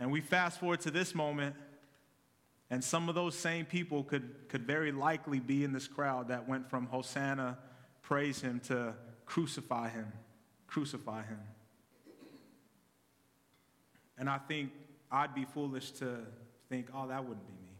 And 0.00 0.12
we 0.12 0.20
fast 0.20 0.60
forward 0.60 0.80
to 0.82 0.90
this 0.90 1.14
moment, 1.14 1.56
and 2.70 2.82
some 2.84 3.08
of 3.08 3.14
those 3.14 3.34
same 3.34 3.64
people 3.64 4.04
could, 4.04 4.48
could 4.48 4.66
very 4.66 4.92
likely 4.92 5.40
be 5.40 5.64
in 5.64 5.72
this 5.72 5.88
crowd 5.88 6.28
that 6.28 6.48
went 6.48 6.70
from 6.70 6.86
Hosanna, 6.86 7.58
praise 8.02 8.40
him, 8.40 8.60
to 8.60 8.94
crucify 9.26 9.88
him, 9.88 10.12
crucify 10.68 11.25
him. 11.25 11.40
And 14.16 14.30
I 14.30 14.38
think 14.38 14.70
I'd 15.10 15.34
be 15.34 15.44
foolish 15.44 15.90
to 15.92 16.18
think, 16.68 16.88
oh, 16.94 17.08
that 17.08 17.25
wouldn't 17.25 17.46
be 17.46 17.52
me. 17.52 17.72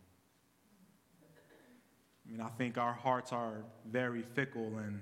I 2.27 2.31
mean, 2.33 2.41
I 2.41 2.49
think 2.49 2.77
our 2.79 2.93
hearts 2.93 3.33
are 3.33 3.65
very 3.91 4.23
fickle 4.23 4.79
and 4.79 5.01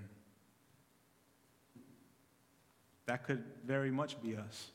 that 3.07 3.25
could 3.25 3.45
very 3.64 3.90
much 3.90 4.21
be 4.21 4.37
us. 4.37 4.71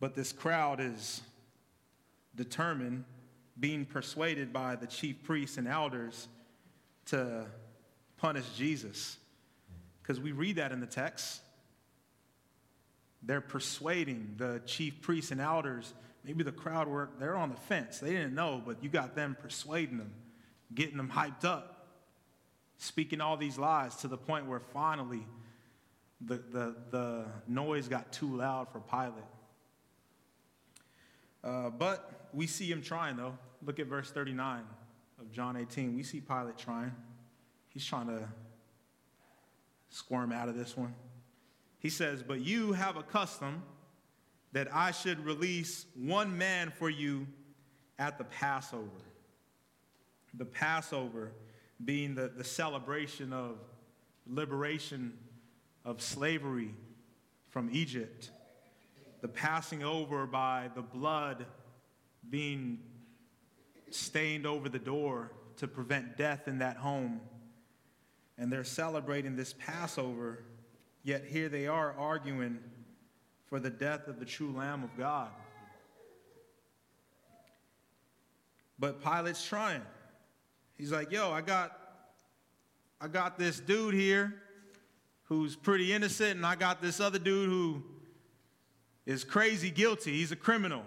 But 0.00 0.14
this 0.14 0.32
crowd 0.32 0.80
is 0.80 1.22
determined, 2.36 3.04
being 3.58 3.84
persuaded 3.84 4.52
by 4.52 4.76
the 4.76 4.86
chief 4.86 5.22
priests 5.24 5.56
and 5.58 5.66
elders 5.66 6.28
to 7.06 7.46
punish 8.16 8.44
Jesus. 8.56 9.16
Because 10.08 10.22
we 10.22 10.32
read 10.32 10.56
that 10.56 10.72
in 10.72 10.80
the 10.80 10.86
text. 10.86 11.42
They're 13.22 13.42
persuading 13.42 14.36
the 14.38 14.62
chief 14.64 15.02
priests 15.02 15.32
and 15.32 15.38
elders. 15.40 15.92
Maybe 16.24 16.42
the 16.42 16.50
crowd 16.50 16.88
were, 16.88 17.10
they're 17.20 17.36
on 17.36 17.50
the 17.50 17.56
fence. 17.56 17.98
They 17.98 18.12
didn't 18.12 18.34
know, 18.34 18.62
but 18.64 18.82
you 18.82 18.88
got 18.88 19.14
them 19.14 19.36
persuading 19.38 19.98
them, 19.98 20.14
getting 20.74 20.96
them 20.96 21.10
hyped 21.10 21.44
up, 21.44 21.88
speaking 22.78 23.20
all 23.20 23.36
these 23.36 23.58
lies 23.58 23.96
to 23.96 24.08
the 24.08 24.16
point 24.16 24.46
where 24.46 24.60
finally 24.60 25.26
the, 26.22 26.36
the, 26.36 26.76
the 26.90 27.26
noise 27.46 27.86
got 27.86 28.10
too 28.10 28.34
loud 28.34 28.68
for 28.72 28.80
Pilate. 28.80 29.12
Uh, 31.44 31.68
but 31.68 32.30
we 32.32 32.46
see 32.46 32.72
him 32.72 32.80
trying, 32.80 33.18
though. 33.18 33.36
Look 33.62 33.78
at 33.78 33.86
verse 33.86 34.10
39 34.10 34.62
of 35.20 35.30
John 35.32 35.54
18. 35.54 35.94
We 35.94 36.02
see 36.02 36.22
Pilate 36.22 36.56
trying. 36.56 36.94
He's 37.68 37.84
trying 37.84 38.06
to 38.06 38.26
squirm 39.90 40.32
out 40.32 40.48
of 40.48 40.56
this 40.56 40.76
one. 40.76 40.94
He 41.78 41.90
says, 41.90 42.22
But 42.22 42.40
you 42.40 42.72
have 42.72 42.96
a 42.96 43.02
custom 43.02 43.62
that 44.52 44.74
I 44.74 44.90
should 44.90 45.24
release 45.24 45.86
one 45.94 46.36
man 46.38 46.72
for 46.76 46.90
you 46.90 47.26
at 47.98 48.18
the 48.18 48.24
Passover. 48.24 49.04
The 50.34 50.44
Passover 50.44 51.32
being 51.84 52.14
the, 52.14 52.28
the 52.28 52.44
celebration 52.44 53.32
of 53.32 53.58
liberation 54.26 55.16
of 55.84 56.02
slavery 56.02 56.74
from 57.48 57.70
Egypt, 57.72 58.30
the 59.20 59.28
passing 59.28 59.82
over 59.82 60.26
by 60.26 60.70
the 60.74 60.82
blood 60.82 61.46
being 62.28 62.78
stained 63.90 64.46
over 64.46 64.68
the 64.68 64.78
door 64.78 65.32
to 65.56 65.66
prevent 65.66 66.16
death 66.16 66.46
in 66.46 66.58
that 66.58 66.76
home. 66.76 67.20
And 68.38 68.52
they're 68.52 68.64
celebrating 68.64 69.34
this 69.34 69.52
Passover, 69.52 70.44
yet 71.02 71.24
here 71.24 71.48
they 71.48 71.66
are 71.66 71.92
arguing 71.98 72.58
for 73.46 73.58
the 73.58 73.70
death 73.70 74.06
of 74.06 74.20
the 74.20 74.24
true 74.24 74.52
Lamb 74.52 74.84
of 74.84 74.96
God. 74.96 75.30
But 78.78 79.02
Pilate's 79.02 79.44
trying. 79.44 79.82
He's 80.76 80.92
like, 80.92 81.10
yo, 81.10 81.32
I 81.32 81.40
got, 81.40 81.76
I 83.00 83.08
got 83.08 83.38
this 83.38 83.58
dude 83.58 83.94
here 83.94 84.34
who's 85.24 85.56
pretty 85.56 85.92
innocent, 85.92 86.36
and 86.36 86.46
I 86.46 86.54
got 86.54 86.80
this 86.80 87.00
other 87.00 87.18
dude 87.18 87.48
who 87.48 87.82
is 89.04 89.24
crazy 89.24 89.70
guilty. 89.70 90.12
He's 90.12 90.30
a 90.30 90.36
criminal. 90.36 90.84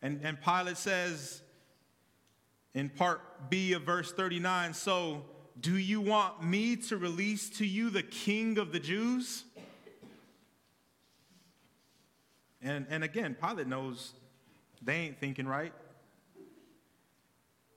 And, 0.00 0.20
and 0.22 0.40
Pilate 0.40 0.78
says 0.78 1.42
in 2.74 2.88
part 2.88 3.50
B 3.50 3.72
of 3.72 3.82
verse 3.82 4.12
39 4.12 4.74
So, 4.74 5.24
do 5.60 5.76
you 5.76 6.00
want 6.00 6.42
me 6.42 6.76
to 6.76 6.96
release 6.96 7.48
to 7.58 7.66
you 7.66 7.90
the 7.90 8.02
king 8.02 8.58
of 8.58 8.72
the 8.72 8.80
Jews? 8.80 9.44
And, 12.62 12.86
and 12.90 13.04
again, 13.04 13.36
Pilate 13.40 13.66
knows 13.66 14.12
they 14.82 14.94
ain't 14.94 15.18
thinking 15.18 15.46
right. 15.46 15.72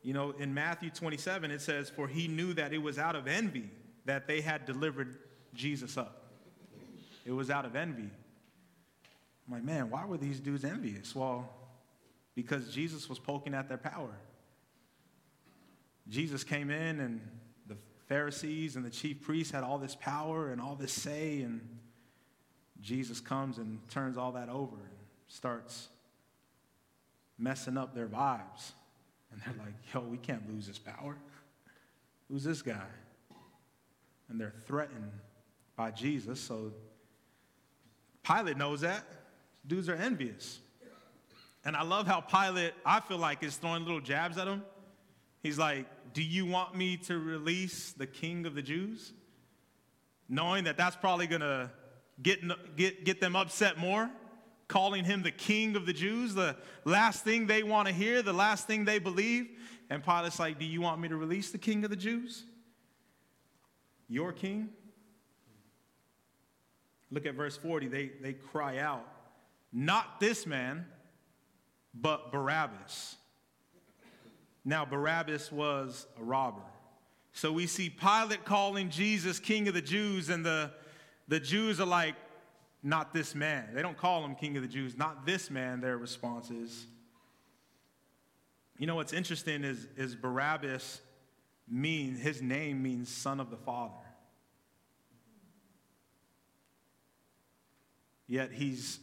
You 0.02 0.14
know, 0.14 0.32
in 0.32 0.54
Matthew 0.54 0.90
27, 0.90 1.52
it 1.52 1.62
says, 1.62 1.90
For 1.90 2.08
he 2.08 2.28
knew 2.28 2.54
that 2.54 2.74
it 2.74 2.78
was 2.80 2.98
out 2.98 3.16
of 3.16 3.28
envy 3.28 3.70
that 4.06 4.28
they 4.28 4.42
had 4.42 4.66
delivered 4.66 5.18
Jesus 5.54 5.98
up. 5.98 6.32
It 7.26 7.32
was 7.32 7.50
out 7.50 7.66
of 7.66 7.76
envy. 7.76 8.10
I'm 9.48 9.54
like, 9.54 9.64
man, 9.64 9.90
why 9.90 10.06
were 10.06 10.18
these 10.18 10.40
dudes 10.40 10.64
envious? 10.64 11.14
Well, 11.16 11.50
because 12.36 12.74
Jesus 12.74 13.10
was 13.10 13.20
poking 13.20 13.54
at 13.54 13.68
their 13.68 13.78
power. 13.78 14.16
Jesus 16.08 16.44
came 16.44 16.72
in, 16.72 17.00
and 17.00 17.22
Pharisees 18.10 18.76
and 18.76 18.84
the 18.84 18.90
chief 18.90 19.22
priests 19.22 19.54
had 19.54 19.64
all 19.64 19.78
this 19.78 19.96
power 19.96 20.52
and 20.52 20.60
all 20.60 20.76
this 20.76 20.92
say, 20.92 21.42
and 21.42 21.62
Jesus 22.82 23.20
comes 23.20 23.60
and 23.60 23.80
turns 23.92 24.18
all 24.18 24.32
that 24.32 24.50
over 24.50 24.76
and 24.76 24.98
starts 25.28 25.90
messing 27.38 27.78
up 27.78 27.94
their 27.94 28.08
vibes. 28.08 28.72
And 29.32 29.40
they're 29.46 29.64
like, 29.64 29.76
yo, 29.94 30.02
we 30.02 30.18
can't 30.18 30.52
lose 30.52 30.66
this 30.66 30.80
power. 30.80 31.18
Who's 32.30 32.44
this 32.44 32.64
guy? 32.64 32.88
And 34.28 34.42
they're 34.42 34.56
threatened 34.66 35.12
by 35.76 35.92
Jesus. 35.92 36.42
So 36.42 36.72
Pilate 38.24 38.58
knows 38.58 38.82
that. 38.82 39.04
Dudes 39.68 39.88
are 39.88 39.96
envious. 39.96 40.60
And 41.64 41.76
I 41.76 41.84
love 41.84 42.08
how 42.08 42.22
Pilate, 42.22 42.74
I 42.84 43.02
feel 43.02 43.18
like, 43.20 43.44
is 43.44 43.56
throwing 43.58 43.84
little 43.84 44.02
jabs 44.02 44.40
at 44.40 44.48
him. 44.48 44.64
He's 45.44 45.60
like, 45.60 45.86
Do 46.20 46.26
you 46.26 46.46
want 46.46 46.76
me 46.76 46.98
to 46.98 47.18
release 47.18 47.94
the 47.94 48.06
king 48.06 48.46
of 48.46 48.54
the 48.54 48.62
Jews? 48.62 49.14
Knowing 50.28 50.66
that 50.66 50.76
that's 50.76 50.98
probably 50.98 51.28
going 51.28 51.40
to 51.40 51.72
get, 52.22 52.42
get, 52.76 53.06
get 53.06 53.22
them 53.22 53.38
upset 53.38 53.78
more, 53.78 54.12
calling 54.68 55.06
him 55.06 55.24
the 55.24 55.32
king 55.32 55.78
of 55.78 55.86
the 55.86 55.94
Jews, 55.94 56.34
the 56.34 56.58
last 56.84 57.24
thing 57.24 57.48
they 57.48 57.64
want 57.64 57.88
to 57.88 57.94
hear, 57.94 58.22
the 58.22 58.34
last 58.34 58.68
thing 58.68 58.84
they 58.84 59.00
believe. 59.00 59.48
And 59.90 60.04
Pilate's 60.04 60.42
like, 60.42 60.60
Do 60.60 60.66
you 60.66 60.82
want 60.82 61.00
me 61.00 61.08
to 61.08 61.16
release 61.16 61.52
the 61.52 61.58
king 61.58 61.86
of 61.86 61.90
the 61.90 61.96
Jews? 61.96 62.44
Your 64.10 64.34
king? 64.34 64.68
Look 67.12 67.28
at 67.28 67.34
verse 67.34 67.56
40. 67.56 67.88
They, 67.88 68.12
they 68.22 68.34
cry 68.34 68.80
out, 68.80 69.08
Not 69.72 70.20
this 70.20 70.46
man, 70.46 70.86
but 71.94 72.34
Barabbas. 72.34 73.16
Now, 74.70 74.86
Barabbas 74.86 75.52
was 75.52 76.06
a 76.20 76.24
robber. 76.24 76.62
So 77.34 77.52
we 77.52 77.66
see 77.66 77.90
Pilate 77.90 78.46
calling 78.46 78.92
Jesus 78.92 79.40
King 79.40 79.68
of 79.68 79.74
the 79.74 79.82
Jews, 79.82 80.30
and 80.30 80.46
the, 80.46 80.70
the 81.28 81.40
Jews 81.40 81.80
are 81.80 81.88
like, 81.88 82.14
Not 82.84 83.12
this 83.12 83.34
man. 83.34 83.70
They 83.74 83.82
don't 83.82 83.98
call 83.98 84.24
him 84.24 84.36
King 84.36 84.58
of 84.58 84.62
the 84.62 84.68
Jews. 84.68 84.96
Not 84.96 85.26
this 85.26 85.50
man, 85.50 85.82
their 85.82 85.98
response 85.98 86.52
is. 86.52 86.86
You 88.78 88.86
know 88.86 88.94
what's 88.94 89.12
interesting 89.12 89.64
is, 89.64 89.88
is 89.98 90.16
Barabbas 90.16 91.02
mean 91.68 92.14
his 92.14 92.40
name 92.40 92.84
means 92.84 93.10
son 93.10 93.40
of 93.40 93.50
the 93.50 93.58
Father. 93.58 93.96
Yet 98.28 98.52
he's 98.52 99.00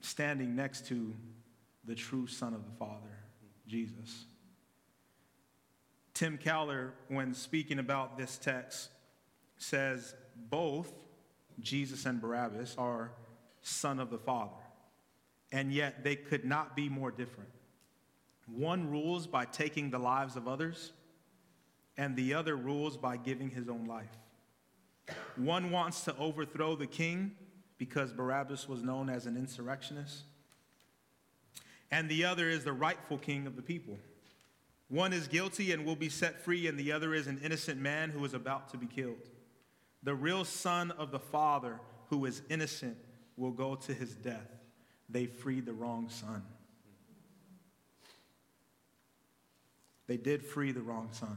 standing 0.00 0.56
next 0.56 0.86
to 0.86 1.14
the 1.84 1.94
true 1.94 2.26
Son 2.26 2.54
of 2.54 2.64
the 2.64 2.72
Father, 2.78 3.18
Jesus. 3.68 4.24
Tim 6.16 6.38
Keller, 6.38 6.94
when 7.08 7.34
speaking 7.34 7.78
about 7.78 8.16
this 8.16 8.38
text, 8.38 8.88
says 9.58 10.14
both 10.48 10.90
Jesus 11.60 12.06
and 12.06 12.22
Barabbas 12.22 12.74
are 12.78 13.12
Son 13.60 14.00
of 14.00 14.08
the 14.08 14.16
Father, 14.16 14.56
and 15.52 15.70
yet 15.70 16.02
they 16.04 16.16
could 16.16 16.46
not 16.46 16.74
be 16.74 16.88
more 16.88 17.10
different. 17.10 17.50
One 18.46 18.90
rules 18.90 19.26
by 19.26 19.44
taking 19.44 19.90
the 19.90 19.98
lives 19.98 20.36
of 20.36 20.48
others, 20.48 20.94
and 21.98 22.16
the 22.16 22.32
other 22.32 22.56
rules 22.56 22.96
by 22.96 23.18
giving 23.18 23.50
his 23.50 23.68
own 23.68 23.84
life. 23.84 24.16
One 25.36 25.70
wants 25.70 26.00
to 26.04 26.16
overthrow 26.16 26.76
the 26.76 26.86
king 26.86 27.32
because 27.76 28.14
Barabbas 28.14 28.66
was 28.66 28.82
known 28.82 29.10
as 29.10 29.26
an 29.26 29.36
insurrectionist. 29.36 30.22
And 31.90 32.08
the 32.08 32.24
other 32.24 32.48
is 32.48 32.64
the 32.64 32.72
rightful 32.72 33.18
king 33.18 33.46
of 33.46 33.54
the 33.54 33.60
people. 33.60 33.98
One 34.88 35.12
is 35.12 35.26
guilty 35.26 35.72
and 35.72 35.84
will 35.84 35.96
be 35.96 36.08
set 36.08 36.44
free, 36.44 36.68
and 36.68 36.78
the 36.78 36.92
other 36.92 37.12
is 37.14 37.26
an 37.26 37.40
innocent 37.42 37.80
man 37.80 38.10
who 38.10 38.24
is 38.24 38.34
about 38.34 38.68
to 38.70 38.76
be 38.76 38.86
killed. 38.86 39.28
The 40.02 40.14
real 40.14 40.44
son 40.44 40.92
of 40.92 41.10
the 41.10 41.18
father 41.18 41.80
who 42.08 42.24
is 42.24 42.42
innocent 42.48 42.96
will 43.36 43.50
go 43.50 43.74
to 43.74 43.92
his 43.92 44.14
death. 44.14 44.48
They 45.08 45.26
freed 45.26 45.66
the 45.66 45.72
wrong 45.72 46.08
son. 46.08 46.42
They 50.06 50.16
did 50.16 50.44
free 50.44 50.70
the 50.72 50.82
wrong 50.82 51.08
son. 51.10 51.36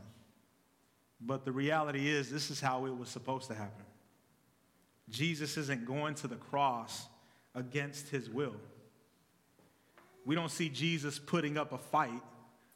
But 1.19 1.43
the 1.43 1.51
reality 1.51 2.07
is, 2.07 2.29
this 2.29 2.51
is 2.51 2.61
how 2.61 2.85
it 2.85 2.95
was 2.95 3.09
supposed 3.09 3.47
to 3.47 3.55
happen. 3.55 3.85
Jesus 5.09 5.57
isn't 5.57 5.85
going 5.85 6.15
to 6.15 6.27
the 6.27 6.35
cross 6.35 7.07
against 7.55 8.09
his 8.09 8.29
will. 8.29 8.55
We 10.25 10.35
don't 10.35 10.51
see 10.51 10.69
Jesus 10.69 11.17
putting 11.17 11.57
up 11.57 11.73
a 11.73 11.77
fight. 11.77 12.21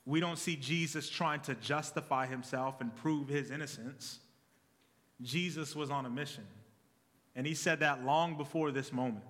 We 0.05 0.19
don't 0.19 0.38
see 0.38 0.55
Jesus 0.55 1.10
trying 1.10 1.39
to 1.41 1.55
justify 1.55 2.25
himself 2.25 2.81
and 2.81 2.93
prove 2.95 3.29
his 3.29 3.51
innocence. 3.51 4.19
Jesus 5.22 5.75
was 5.75 5.89
on 5.89 6.05
a 6.05 6.10
mission. 6.10 6.45
And 7.36 7.48
he 7.48 7.53
said 7.53 7.79
that 7.79 8.03
long 8.03 8.38
before 8.38 8.72
this 8.72 8.91
moment. 8.91 9.24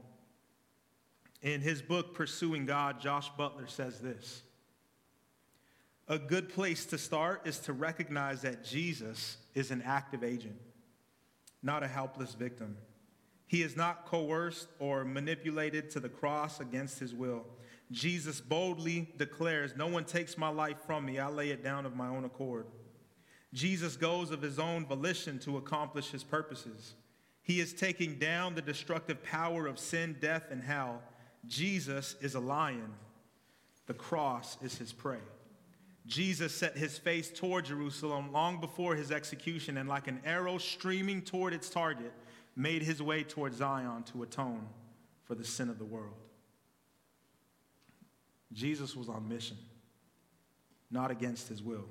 In 1.42 1.62
his 1.62 1.82
book, 1.82 2.14
Pursuing 2.14 2.66
God, 2.66 3.00
Josh 3.00 3.30
Butler 3.38 3.68
says 3.68 4.00
this 4.00 4.42
A 6.08 6.18
good 6.18 6.50
place 6.50 6.86
to 6.88 6.98
start 6.98 7.46
is 7.46 7.60
to 7.60 7.74
recognize 7.74 8.42
that 8.42 8.64
Jesus 8.64 9.38
is 9.54 9.70
an 9.70 9.82
active 9.86 10.24
agent, 10.24 10.60
not 11.62 11.84
a 11.84 11.88
helpless 11.88 12.34
victim. 12.34 12.78
He 13.46 13.62
is 13.62 13.76
not 13.76 14.08
coerced 14.08 14.68
or 14.80 15.06
manipulated 15.06 15.92
to 15.92 16.00
the 16.00 16.10
cross 16.10 16.60
against 16.60 16.98
his 16.98 17.14
will. 17.14 17.46
Jesus 17.94 18.42
boldly 18.42 19.08
declares, 19.18 19.76
No 19.78 19.86
one 19.86 20.04
takes 20.04 20.36
my 20.36 20.50
life 20.50 20.78
from 20.86 21.06
me, 21.06 21.20
I 21.20 21.28
lay 21.28 21.52
it 21.52 21.64
down 21.64 21.86
of 21.86 21.96
my 21.96 22.08
own 22.08 22.26
accord. 22.26 22.66
Jesus 23.54 23.96
goes 23.96 24.32
of 24.32 24.42
his 24.42 24.58
own 24.58 24.88
volition 24.88 25.38
to 25.40 25.58
accomplish 25.58 26.10
his 26.10 26.24
purposes. 26.24 26.96
He 27.44 27.60
is 27.60 27.72
taking 27.72 28.16
down 28.16 28.56
the 28.56 28.64
destructive 28.64 29.24
power 29.24 29.68
of 29.68 29.78
sin, 29.78 30.18
death, 30.20 30.46
and 30.50 30.64
hell. 30.64 31.04
Jesus 31.46 32.16
is 32.20 32.34
a 32.34 32.40
lion, 32.40 32.94
the 33.86 33.94
cross 33.94 34.58
is 34.64 34.76
his 34.78 34.92
prey. 34.92 35.20
Jesus 36.08 36.54
set 36.54 36.76
his 36.76 36.98
face 36.98 37.30
toward 37.30 37.66
Jerusalem 37.66 38.32
long 38.32 38.60
before 38.60 38.96
his 38.96 39.12
execution, 39.12 39.78
and 39.78 39.88
like 39.88 40.08
an 40.08 40.20
arrow 40.26 40.58
streaming 40.58 41.22
toward 41.22 41.54
its 41.54 41.70
target, 41.70 42.12
made 42.56 42.82
his 42.82 43.04
way 43.04 43.24
toward 43.24 43.54
Zion 43.54 44.04
to 44.04 44.24
atone 44.24 44.68
for 45.26 45.36
the 45.36 45.46
sin 45.46 45.70
of 45.70 45.78
the 45.78 45.86
world. 45.86 46.16
Jesus 48.54 48.96
was 48.96 49.10
on 49.10 49.28
mission, 49.28 49.58
not 50.92 51.12
against 51.12 51.48
his 51.48 51.62
will. 51.62 51.86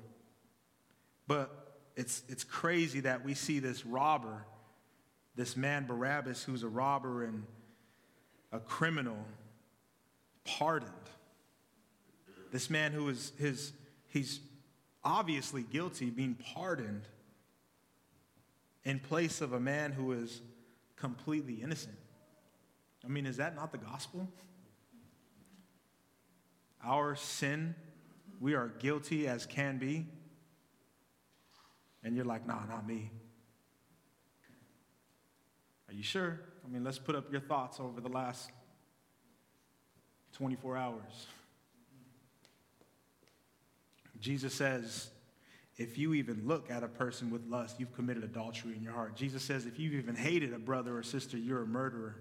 But 1.27 1.79
it's, 1.95 2.23
it's 2.27 2.43
crazy 2.43 3.01
that 3.01 3.23
we 3.23 3.33
see 3.33 3.59
this 3.59 3.85
robber, 3.85 4.45
this 5.35 5.55
man 5.55 5.85
Barabbas, 5.85 6.43
who's 6.43 6.63
a 6.63 6.67
robber 6.67 7.23
and 7.23 7.43
a 8.51 8.59
criminal, 8.59 9.25
pardoned. 10.43 10.91
This 12.51 12.69
man 12.69 12.91
who 12.91 13.09
is 13.09 13.31
his, 13.37 13.73
he's 14.09 14.39
obviously 15.03 15.63
guilty, 15.63 16.09
being 16.09 16.35
pardoned 16.53 17.03
in 18.83 18.99
place 18.99 19.41
of 19.41 19.53
a 19.53 19.59
man 19.59 19.91
who 19.91 20.11
is 20.11 20.41
completely 20.95 21.55
innocent. 21.55 21.97
I 23.03 23.07
mean, 23.07 23.25
is 23.25 23.37
that 23.37 23.55
not 23.55 23.71
the 23.71 23.77
gospel? 23.77 24.29
Our 26.83 27.15
sin, 27.15 27.75
we 28.39 28.55
are 28.55 28.67
guilty 28.79 29.27
as 29.27 29.45
can 29.45 29.77
be. 29.77 30.05
And 32.03 32.15
you're 32.15 32.25
like, 32.25 32.45
nah, 32.45 32.65
not 32.65 32.85
me. 32.85 33.11
Are 35.87 35.93
you 35.93 36.03
sure? 36.03 36.41
I 36.65 36.69
mean, 36.69 36.83
let's 36.83 36.99
put 36.99 37.15
up 37.15 37.31
your 37.31 37.41
thoughts 37.41 37.79
over 37.79 38.01
the 38.01 38.09
last 38.09 38.51
24 40.33 40.75
hours. 40.75 41.27
Jesus 44.19 44.53
says, 44.53 45.09
if 45.77 45.97
you 45.97 46.13
even 46.13 46.47
look 46.47 46.69
at 46.69 46.83
a 46.83 46.87
person 46.87 47.29
with 47.29 47.45
lust, 47.47 47.79
you've 47.79 47.93
committed 47.93 48.23
adultery 48.23 48.75
in 48.75 48.83
your 48.83 48.93
heart. 48.93 49.15
Jesus 49.15 49.43
says, 49.43 49.65
if 49.65 49.79
you've 49.79 49.93
even 49.93 50.15
hated 50.15 50.53
a 50.53 50.59
brother 50.59 50.97
or 50.97 51.03
sister, 51.03 51.37
you're 51.37 51.63
a 51.63 51.67
murderer. 51.67 52.15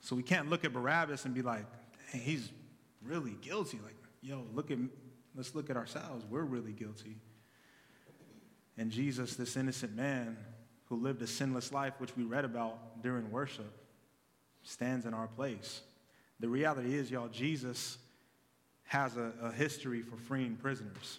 So 0.00 0.14
we 0.14 0.22
can't 0.22 0.50
look 0.50 0.64
at 0.64 0.72
Barabbas 0.72 1.24
and 1.24 1.34
be 1.34 1.42
like, 1.42 1.64
hey, 2.10 2.18
he's 2.18 2.50
really 3.04 3.36
guilty. 3.40 3.78
Like, 3.82 3.96
yo, 4.22 4.44
look 4.54 4.70
at, 4.70 4.78
let's 5.34 5.54
look 5.54 5.70
at 5.70 5.76
ourselves. 5.76 6.24
We're 6.28 6.42
really 6.42 6.72
guilty. 6.72 7.16
And 8.76 8.90
Jesus, 8.90 9.36
this 9.36 9.56
innocent 9.56 9.94
man 9.94 10.36
who 10.86 10.96
lived 10.96 11.22
a 11.22 11.26
sinless 11.26 11.72
life, 11.72 11.94
which 11.98 12.16
we 12.16 12.24
read 12.24 12.44
about 12.44 13.02
during 13.02 13.30
worship, 13.30 13.72
stands 14.62 15.06
in 15.06 15.14
our 15.14 15.28
place. 15.28 15.82
The 16.40 16.48
reality 16.48 16.94
is, 16.94 17.10
y'all, 17.10 17.28
Jesus 17.28 17.98
has 18.84 19.16
a, 19.16 19.32
a 19.42 19.52
history 19.52 20.02
for 20.02 20.16
freeing 20.16 20.56
prisoners. 20.56 21.18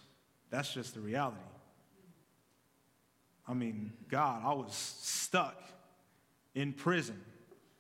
That's 0.50 0.74
just 0.74 0.94
the 0.94 1.00
reality. 1.00 1.38
I 3.48 3.54
mean, 3.54 3.94
God, 4.10 4.42
I 4.44 4.54
was 4.54 4.74
stuck 4.74 5.62
in 6.54 6.74
prison. 6.74 7.22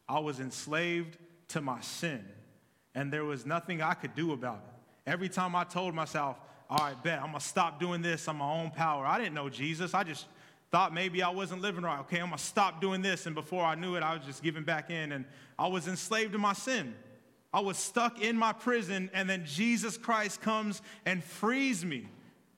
I 0.08 0.20
was 0.20 0.40
enslaved 0.40 1.18
to 1.50 1.62
my 1.62 1.82
sin, 1.82 2.24
and 2.96 3.12
there 3.12 3.26
was 3.26 3.46
nothing 3.46 3.82
I 3.82 3.94
could 3.94 4.16
do 4.16 4.32
about 4.32 4.64
it. 4.66 5.10
Every 5.12 5.30
time 5.30 5.56
I 5.56 5.66
told 5.66 5.94
myself, 5.94 6.38
all 6.70 6.80
right, 6.80 7.04
bet, 7.04 7.20
I'm 7.20 7.28
gonna 7.28 7.40
stop 7.42 7.80
doing 7.80 8.02
this 8.02 8.28
on 8.28 8.38
my 8.38 8.52
own 8.52 8.72
power. 8.72 9.06
I 9.06 9.20
didn't 9.20 9.36
know 9.36 9.50
Jesus. 9.50 9.94
I 9.94 10.04
just 10.04 10.26
thought 10.72 10.94
maybe 10.94 11.22
I 11.22 11.30
wasn't 11.30 11.62
living 11.62 11.84
right. 11.84 12.00
Okay, 12.00 12.18
I'm 12.18 12.30
gonna 12.30 12.40
stop 12.40 12.82
doing 12.82 13.02
this. 13.02 13.28
And 13.28 13.36
before 13.36 13.64
I 13.64 13.76
knew 13.76 13.96
it, 13.96 14.02
I 14.02 14.16
was 14.16 14.26
just 14.26 14.42
giving 14.42 14.64
back 14.64 14.90
in, 14.90 15.12
and 15.12 15.26
I 15.60 15.68
was 15.68 15.88
enslaved 15.88 16.32
to 16.32 16.40
my 16.40 16.54
sin. 16.54 16.96
I 17.54 17.60
was 17.60 17.78
stuck 17.78 18.22
in 18.22 18.36
my 18.36 18.52
prison, 18.52 19.10
and 19.14 19.30
then 19.30 19.46
Jesus 19.46 19.98
Christ 19.98 20.42
comes 20.42 20.82
and 21.06 21.24
frees 21.24 21.86
me 21.86 22.08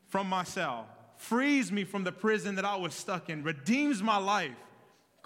from 0.08 0.28
my 0.28 0.44
cell, 0.44 0.88
frees 1.18 1.72
me 1.72 1.84
from 1.84 2.04
the 2.04 2.12
prison 2.12 2.56
that 2.56 2.66
I 2.66 2.78
was 2.78 2.94
stuck 2.94 3.30
in, 3.30 3.44
redeems 3.44 4.02
my 4.02 4.18
life, 4.18 4.56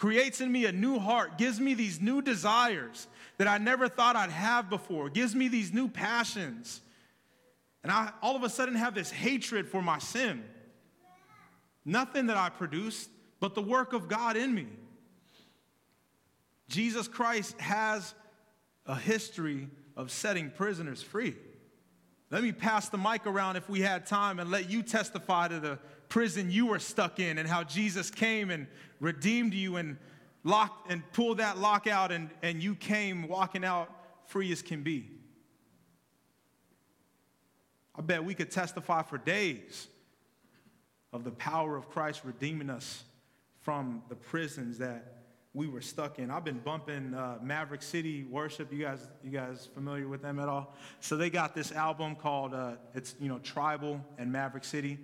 creates 0.01 0.41
in 0.41 0.51
me 0.51 0.65
a 0.65 0.71
new 0.71 0.97
heart, 0.97 1.37
gives 1.37 1.59
me 1.59 1.75
these 1.75 2.01
new 2.01 2.23
desires 2.23 3.05
that 3.37 3.47
I 3.47 3.59
never 3.59 3.87
thought 3.87 4.15
I'd 4.15 4.31
have 4.31 4.67
before, 4.67 5.11
gives 5.11 5.35
me 5.35 5.47
these 5.47 5.71
new 5.71 5.87
passions. 5.87 6.81
And 7.83 7.91
I 7.91 8.11
all 8.19 8.35
of 8.35 8.41
a 8.41 8.49
sudden 8.49 8.73
have 8.73 8.95
this 8.95 9.11
hatred 9.11 9.67
for 9.67 9.79
my 9.79 9.99
sin. 9.99 10.43
Nothing 11.85 12.25
that 12.27 12.35
I 12.35 12.49
produced, 12.49 13.11
but 13.39 13.53
the 13.53 13.61
work 13.61 13.93
of 13.93 14.07
God 14.07 14.35
in 14.35 14.55
me. 14.55 14.65
Jesus 16.67 17.07
Christ 17.07 17.61
has 17.61 18.15
a 18.87 18.95
history 18.95 19.67
of 19.95 20.09
setting 20.09 20.49
prisoners 20.49 21.03
free. 21.03 21.35
Let 22.31 22.41
me 22.41 22.53
pass 22.53 22.89
the 22.89 22.97
mic 22.97 23.27
around 23.27 23.55
if 23.55 23.69
we 23.69 23.81
had 23.81 24.07
time 24.07 24.39
and 24.39 24.49
let 24.49 24.67
you 24.67 24.81
testify 24.81 25.49
to 25.49 25.59
the 25.59 25.77
prison 26.11 26.51
you 26.51 26.65
were 26.65 26.77
stuck 26.77 27.21
in 27.21 27.37
and 27.37 27.47
how 27.47 27.63
Jesus 27.63 28.11
came 28.11 28.49
and 28.49 28.67
redeemed 28.99 29.53
you 29.53 29.77
and 29.77 29.97
locked 30.43 30.91
and 30.91 31.09
pulled 31.13 31.37
that 31.37 31.57
lock 31.57 31.87
out 31.87 32.11
and, 32.11 32.29
and 32.43 32.61
you 32.61 32.75
came 32.75 33.29
walking 33.29 33.63
out 33.63 33.89
free 34.25 34.51
as 34.51 34.61
can 34.61 34.83
be. 34.83 35.09
I 37.95 38.01
bet 38.01 38.25
we 38.25 38.33
could 38.33 38.51
testify 38.51 39.03
for 39.03 39.17
days 39.17 39.87
of 41.13 41.23
the 41.23 41.31
power 41.31 41.77
of 41.77 41.89
Christ 41.89 42.23
redeeming 42.25 42.69
us 42.69 43.03
from 43.61 44.03
the 44.09 44.15
prisons 44.15 44.79
that 44.79 45.23
we 45.53 45.67
were 45.67 45.81
stuck 45.81 46.19
in. 46.19 46.29
I've 46.29 46.43
been 46.43 46.59
bumping 46.59 47.13
uh, 47.13 47.37
Maverick 47.41 47.81
City 47.81 48.25
Worship. 48.25 48.71
You 48.73 48.79
guys, 48.83 49.07
you 49.23 49.31
guys 49.31 49.69
familiar 49.73 50.09
with 50.09 50.21
them 50.21 50.39
at 50.39 50.49
all? 50.49 50.75
So 50.99 51.15
they 51.15 51.29
got 51.29 51.55
this 51.55 51.71
album 51.71 52.17
called 52.17 52.53
uh, 52.53 52.73
it's 52.93 53.15
you 53.19 53.29
know 53.29 53.39
TRIBL 53.39 54.01
and 54.17 54.29
Maverick 54.29 54.65
City. 54.65 54.97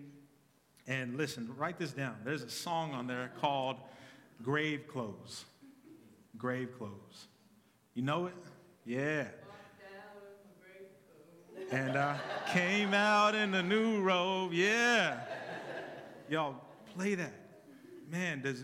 And 0.87 1.17
listen, 1.17 1.51
write 1.57 1.77
this 1.77 1.91
down. 1.91 2.15
There's 2.23 2.43
a 2.43 2.49
song 2.49 2.93
on 2.93 3.07
there 3.07 3.31
called 3.39 3.77
Grave 4.41 4.87
Clothes. 4.87 5.45
Grave 6.37 6.69
Clothes. 6.77 7.27
You 7.93 8.03
know 8.03 8.27
it? 8.27 8.33
Yeah. 8.85 9.25
And 11.71 11.97
I 11.97 12.17
came 12.47 12.93
out 12.93 13.35
in 13.35 13.53
a 13.53 13.63
new 13.63 14.01
robe. 14.01 14.53
Yeah. 14.53 15.19
Y'all 16.29 16.55
play 16.95 17.15
that. 17.15 17.33
Man, 18.09 18.41
does 18.41 18.63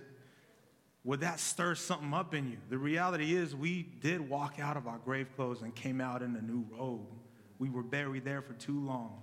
would 1.04 1.20
that 1.20 1.40
stir 1.40 1.76
something 1.76 2.14
up 2.14 2.34
in 2.34 2.50
you? 2.50 2.58
The 2.70 2.78
reality 2.78 3.36
is, 3.36 3.54
we 3.54 3.84
did 3.84 4.30
walk 4.30 4.60
out 4.60 4.78
of 4.78 4.88
our 4.88 5.00
grave 5.00 5.28
clothes 5.36 5.62
and 5.62 5.76
came 5.76 6.00
out 6.00 6.22
in 6.22 6.36
a 6.38 6.42
new 6.42 6.66
robe. 6.72 7.08
We 7.60 7.70
were 7.70 7.84
buried 7.84 8.24
there 8.24 8.42
for 8.42 8.54
too 8.54 8.80
long, 8.80 9.22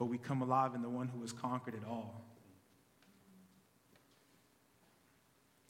but 0.00 0.06
we 0.06 0.16
come 0.16 0.40
alive 0.40 0.74
in 0.74 0.80
the 0.80 0.88
one 0.88 1.08
who 1.08 1.20
has 1.20 1.30
conquered 1.30 1.74
it 1.74 1.82
all. 1.86 2.24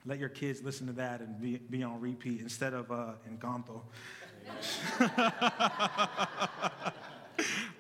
Let 0.07 0.21
your 0.21 0.29
kids 0.29 0.62
listen 0.62 0.87
to 0.87 0.93
that 0.95 1.21
and 1.21 1.40
be, 1.40 1.57
be 1.57 1.83
on 1.83 2.01
repeat 2.01 2.40
instead 2.40 2.73
of 2.73 2.93
uh, 2.93 3.14
Encanto. 3.29 3.83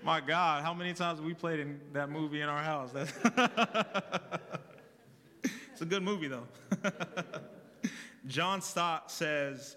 My 0.02 0.20
God, 0.20 0.64
how 0.64 0.74
many 0.74 0.92
times 0.92 1.20
have 1.20 1.24
we 1.24 1.34
played 1.34 1.60
in 1.60 1.80
that 1.92 2.10
movie 2.10 2.40
in 2.40 2.48
our 2.48 2.64
house? 2.64 2.90
it's 5.72 5.80
a 5.80 5.86
good 5.86 6.02
movie, 6.02 6.26
though. 6.26 6.48
John 8.26 8.60
Stott 8.60 9.12
says, 9.12 9.76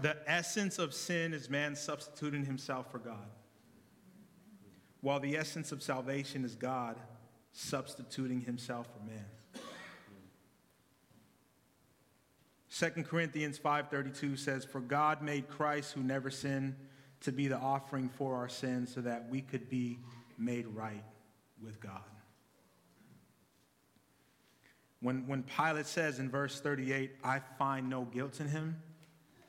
The 0.00 0.16
essence 0.26 0.78
of 0.78 0.94
sin 0.94 1.34
is 1.34 1.50
man 1.50 1.76
substituting 1.76 2.46
himself 2.46 2.90
for 2.90 2.98
God, 2.98 3.28
while 5.00 5.20
the 5.20 5.36
essence 5.36 5.72
of 5.72 5.82
salvation 5.82 6.44
is 6.44 6.54
God 6.54 6.96
substituting 7.52 8.40
himself 8.40 8.88
for 8.92 9.04
man. 9.04 9.26
2 12.70 13.04
Corinthians 13.04 13.58
5:32 13.58 14.36
says 14.38 14.64
for 14.64 14.80
God 14.80 15.22
made 15.22 15.48
Christ 15.48 15.92
who 15.92 16.02
never 16.02 16.30
sinned 16.30 16.76
to 17.20 17.32
be 17.32 17.48
the 17.48 17.58
offering 17.58 18.08
for 18.08 18.36
our 18.36 18.48
sins 18.48 18.94
so 18.94 19.00
that 19.00 19.28
we 19.28 19.42
could 19.42 19.68
be 19.68 19.98
made 20.38 20.66
right 20.68 21.04
with 21.62 21.80
God. 21.80 22.02
When, 25.00 25.26
when 25.26 25.42
Pilate 25.42 25.86
says 25.86 26.18
in 26.18 26.30
verse 26.30 26.60
38, 26.60 27.12
I 27.24 27.40
find 27.58 27.88
no 27.88 28.04
guilt 28.04 28.40
in 28.40 28.48
him, 28.48 28.82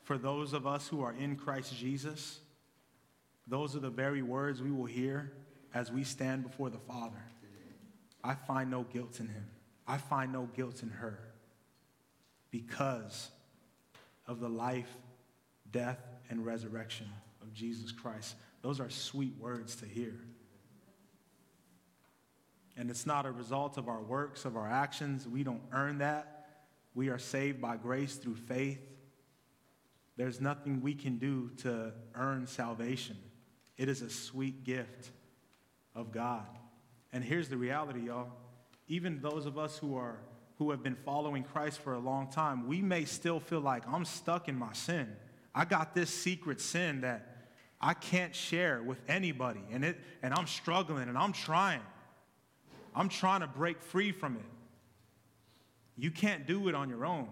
for 0.03 0.17
those 0.17 0.53
of 0.53 0.65
us 0.65 0.87
who 0.87 1.01
are 1.03 1.13
in 1.13 1.35
Christ 1.35 1.75
Jesus, 1.77 2.39
those 3.47 3.75
are 3.75 3.79
the 3.79 3.89
very 3.89 4.21
words 4.21 4.61
we 4.61 4.71
will 4.71 4.85
hear 4.85 5.33
as 5.73 5.91
we 5.91 6.03
stand 6.03 6.43
before 6.43 6.69
the 6.69 6.79
Father. 6.79 7.23
I 8.23 8.35
find 8.35 8.69
no 8.69 8.83
guilt 8.83 9.19
in 9.19 9.27
him. 9.27 9.47
I 9.87 9.97
find 9.97 10.31
no 10.31 10.47
guilt 10.55 10.83
in 10.83 10.89
her 10.89 11.19
because 12.51 13.29
of 14.27 14.39
the 14.39 14.49
life, 14.49 14.89
death, 15.71 15.99
and 16.29 16.45
resurrection 16.45 17.07
of 17.41 17.53
Jesus 17.53 17.91
Christ. 17.91 18.35
Those 18.61 18.79
are 18.79 18.89
sweet 18.89 19.33
words 19.39 19.75
to 19.77 19.85
hear. 19.85 20.13
And 22.77 22.89
it's 22.89 23.05
not 23.05 23.25
a 23.25 23.31
result 23.31 23.77
of 23.77 23.89
our 23.89 24.01
works, 24.01 24.45
of 24.45 24.55
our 24.55 24.69
actions. 24.69 25.27
We 25.27 25.43
don't 25.43 25.61
earn 25.71 25.97
that. 25.99 26.47
We 26.93 27.09
are 27.09 27.19
saved 27.19 27.61
by 27.61 27.77
grace 27.77 28.15
through 28.15 28.35
faith. 28.35 28.79
There's 30.17 30.39
nothing 30.39 30.81
we 30.81 30.93
can 30.93 31.17
do 31.17 31.49
to 31.57 31.93
earn 32.15 32.45
salvation. 32.45 33.17
It 33.77 33.89
is 33.89 34.01
a 34.01 34.09
sweet 34.09 34.63
gift 34.63 35.09
of 35.95 36.11
God. 36.11 36.45
And 37.13 37.23
here's 37.23 37.49
the 37.49 37.57
reality, 37.57 38.07
y'all. 38.07 38.29
Even 38.87 39.21
those 39.21 39.45
of 39.45 39.57
us 39.57 39.77
who 39.77 39.95
are 39.95 40.19
who 40.57 40.69
have 40.69 40.83
been 40.83 40.95
following 40.95 41.43
Christ 41.43 41.79
for 41.79 41.93
a 41.93 41.99
long 41.99 42.29
time, 42.29 42.67
we 42.67 42.83
may 42.83 43.03
still 43.05 43.39
feel 43.39 43.61
like 43.61 43.81
I'm 43.87 44.05
stuck 44.05 44.47
in 44.47 44.55
my 44.55 44.73
sin. 44.73 45.07
I 45.55 45.65
got 45.65 45.95
this 45.95 46.11
secret 46.11 46.61
sin 46.61 47.01
that 47.01 47.47
I 47.81 47.95
can't 47.95 48.35
share 48.35 48.83
with 48.83 49.01
anybody, 49.07 49.61
and, 49.71 49.83
it, 49.83 49.99
and 50.21 50.35
I'm 50.35 50.45
struggling 50.45 51.09
and 51.09 51.17
I'm 51.17 51.33
trying. 51.33 51.81
I'm 52.93 53.09
trying 53.09 53.41
to 53.41 53.47
break 53.47 53.81
free 53.81 54.11
from 54.11 54.35
it. 54.35 54.45
You 55.97 56.11
can't 56.11 56.45
do 56.45 56.67
it 56.67 56.75
on 56.75 56.89
your 56.89 57.07
own. 57.07 57.27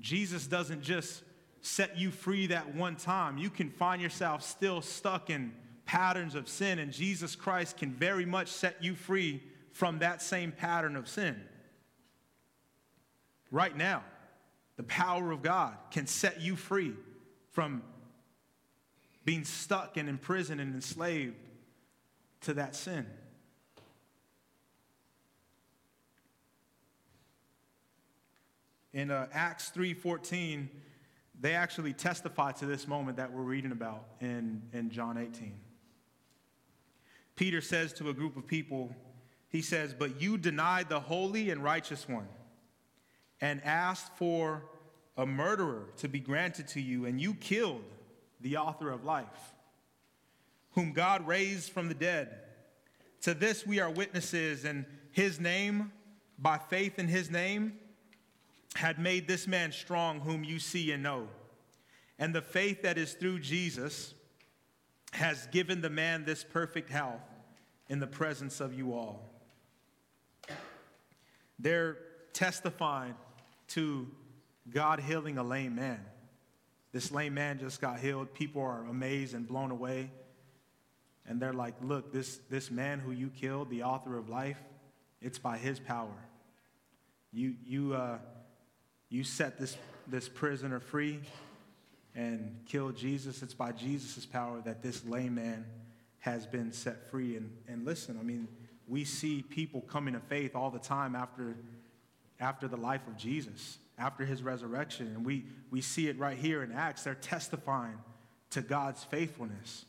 Jesus 0.00 0.46
doesn't 0.46 0.80
just 0.80 1.22
set 1.60 1.98
you 1.98 2.10
free 2.10 2.46
that 2.46 2.74
one 2.74 2.96
time. 2.96 3.36
You 3.36 3.50
can 3.50 3.68
find 3.68 4.00
yourself 4.00 4.42
still 4.42 4.80
stuck 4.80 5.28
in 5.28 5.52
patterns 5.88 6.34
of 6.34 6.46
sin, 6.46 6.78
and 6.78 6.92
Jesus 6.92 7.34
Christ 7.34 7.78
can 7.78 7.94
very 7.94 8.26
much 8.26 8.48
set 8.48 8.84
you 8.84 8.94
free 8.94 9.42
from 9.72 10.00
that 10.00 10.20
same 10.20 10.52
pattern 10.52 10.96
of 10.96 11.08
sin. 11.08 11.40
Right 13.50 13.74
now, 13.74 14.04
the 14.76 14.82
power 14.82 15.32
of 15.32 15.40
God 15.40 15.74
can 15.90 16.06
set 16.06 16.42
you 16.42 16.56
free 16.56 16.92
from 17.52 17.82
being 19.24 19.44
stuck 19.44 19.96
and 19.96 20.10
imprisoned 20.10 20.60
and 20.60 20.74
enslaved 20.74 21.36
to 22.42 22.52
that 22.54 22.76
sin. 22.76 23.06
In 28.92 29.10
uh, 29.10 29.26
Acts 29.32 29.72
3:14, 29.74 30.68
they 31.40 31.54
actually 31.54 31.94
testify 31.94 32.52
to 32.52 32.66
this 32.66 32.86
moment 32.86 33.16
that 33.16 33.32
we're 33.32 33.40
reading 33.40 33.72
about 33.72 34.04
in, 34.20 34.60
in 34.74 34.90
John 34.90 35.16
18. 35.16 35.67
Peter 37.38 37.60
says 37.60 37.92
to 37.92 38.08
a 38.08 38.12
group 38.12 38.36
of 38.36 38.48
people, 38.48 38.92
he 39.48 39.62
says, 39.62 39.94
But 39.96 40.20
you 40.20 40.36
denied 40.36 40.88
the 40.88 40.98
holy 40.98 41.50
and 41.50 41.62
righteous 41.62 42.08
one 42.08 42.26
and 43.40 43.62
asked 43.64 44.10
for 44.16 44.64
a 45.16 45.24
murderer 45.24 45.84
to 45.98 46.08
be 46.08 46.18
granted 46.18 46.66
to 46.68 46.80
you, 46.80 47.06
and 47.06 47.20
you 47.20 47.34
killed 47.34 47.84
the 48.40 48.56
author 48.56 48.90
of 48.90 49.04
life, 49.04 49.54
whom 50.72 50.92
God 50.92 51.28
raised 51.28 51.70
from 51.70 51.86
the 51.86 51.94
dead. 51.94 52.40
To 53.20 53.34
this 53.34 53.64
we 53.64 53.78
are 53.78 53.90
witnesses, 53.90 54.64
and 54.64 54.84
his 55.12 55.38
name, 55.38 55.92
by 56.40 56.58
faith 56.58 56.98
in 56.98 57.06
his 57.06 57.30
name, 57.30 57.74
had 58.74 58.98
made 58.98 59.28
this 59.28 59.46
man 59.46 59.70
strong, 59.70 60.18
whom 60.18 60.42
you 60.42 60.58
see 60.58 60.90
and 60.90 61.04
know. 61.04 61.28
And 62.18 62.34
the 62.34 62.42
faith 62.42 62.82
that 62.82 62.98
is 62.98 63.12
through 63.12 63.38
Jesus 63.38 64.14
has 65.12 65.46
given 65.48 65.80
the 65.80 65.90
man 65.90 66.24
this 66.24 66.44
perfect 66.44 66.90
health 66.90 67.22
in 67.88 67.98
the 68.00 68.06
presence 68.06 68.60
of 68.60 68.74
you 68.74 68.92
all. 68.92 69.30
They're 71.58 71.98
testifying 72.32 73.14
to 73.68 74.06
God 74.70 75.00
healing 75.00 75.38
a 75.38 75.42
lame 75.42 75.74
man. 75.74 76.00
This 76.92 77.10
lame 77.10 77.34
man 77.34 77.58
just 77.58 77.80
got 77.80 78.00
healed. 78.00 78.32
People 78.32 78.62
are 78.62 78.84
amazed 78.84 79.34
and 79.34 79.46
blown 79.46 79.70
away. 79.70 80.10
And 81.26 81.40
they're 81.40 81.52
like, 81.52 81.74
look, 81.82 82.12
this, 82.12 82.40
this 82.48 82.70
man 82.70 83.00
who 83.00 83.12
you 83.12 83.28
killed, 83.28 83.68
the 83.70 83.82
author 83.82 84.16
of 84.16 84.28
life, 84.28 84.58
it's 85.20 85.38
by 85.38 85.58
his 85.58 85.78
power. 85.78 86.14
You, 87.32 87.54
you, 87.66 87.94
uh, 87.94 88.18
you 89.10 89.24
set 89.24 89.58
this, 89.58 89.76
this 90.06 90.28
prisoner 90.28 90.80
free 90.80 91.20
and 92.14 92.56
kill 92.66 92.90
Jesus. 92.90 93.42
It's 93.42 93.54
by 93.54 93.72
Jesus' 93.72 94.26
power 94.26 94.60
that 94.64 94.82
this 94.82 95.04
layman 95.04 95.64
has 96.20 96.46
been 96.46 96.72
set 96.72 97.10
free. 97.10 97.36
And, 97.36 97.50
and 97.68 97.84
listen, 97.84 98.18
I 98.18 98.22
mean, 98.22 98.48
we 98.86 99.04
see 99.04 99.42
people 99.42 99.82
coming 99.82 100.14
to 100.14 100.20
faith 100.20 100.56
all 100.56 100.70
the 100.70 100.78
time 100.78 101.14
after, 101.14 101.56
after 102.40 102.68
the 102.68 102.76
life 102.76 103.06
of 103.06 103.16
Jesus 103.16 103.78
after 103.98 104.24
his 104.24 104.42
resurrection. 104.42 105.08
And 105.08 105.24
we, 105.24 105.44
we 105.70 105.80
see 105.80 106.08
it 106.08 106.18
right 106.18 106.38
here 106.38 106.62
in 106.62 106.72
Acts. 106.72 107.04
They're 107.04 107.14
testifying 107.14 107.98
to 108.50 108.62
God's 108.62 109.04
faithfulness. 109.04 109.84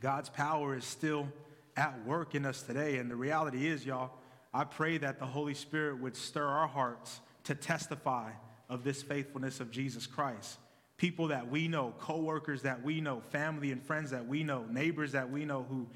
God's 0.00 0.28
power 0.28 0.76
is 0.76 0.84
still 0.84 1.28
at 1.76 2.04
work 2.06 2.34
in 2.34 2.46
us 2.46 2.62
today. 2.62 2.96
And 2.96 3.10
the 3.10 3.16
reality 3.16 3.68
is, 3.68 3.84
y'all, 3.84 4.12
I 4.52 4.64
pray 4.64 4.98
that 4.98 5.18
the 5.18 5.26
Holy 5.26 5.54
Spirit 5.54 6.00
would 6.00 6.16
stir 6.16 6.46
our 6.46 6.66
hearts 6.66 7.20
to 7.44 7.54
testify 7.54 8.30
of 8.68 8.82
this 8.82 9.02
faithfulness 9.02 9.60
of 9.60 9.70
Jesus 9.70 10.06
Christ. 10.06 10.58
People 10.96 11.28
that 11.28 11.50
we 11.50 11.68
know, 11.68 11.94
coworkers 11.98 12.62
that 12.62 12.82
we 12.82 13.00
know, 13.00 13.20
family 13.20 13.70
and 13.70 13.82
friends 13.82 14.10
that 14.12 14.26
we 14.26 14.42
know, 14.42 14.64
neighbors 14.70 15.12
that 15.12 15.30
we 15.30 15.44
know 15.44 15.66
who, 15.68 15.86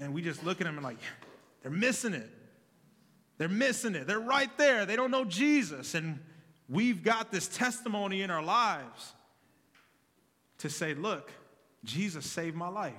and 0.00 0.12
we 0.12 0.22
just 0.22 0.44
look 0.44 0.60
at 0.60 0.66
them 0.66 0.76
and 0.76 0.84
like, 0.84 0.98
they're 1.62 1.70
missing 1.70 2.14
it. 2.14 2.30
They're 3.38 3.48
missing 3.48 3.94
it. 3.94 4.06
They're 4.06 4.18
right 4.18 4.50
there. 4.58 4.84
They 4.84 4.96
don't 4.96 5.12
know 5.12 5.24
Jesus. 5.24 5.94
And 5.94 6.18
we've 6.68 7.02
got 7.02 7.30
this 7.30 7.46
testimony 7.46 8.22
in 8.22 8.30
our 8.30 8.42
lives 8.42 9.12
to 10.58 10.68
say, 10.68 10.94
look, 10.94 11.30
Jesus 11.84 12.26
saved 12.26 12.56
my 12.56 12.68
life. 12.68 12.94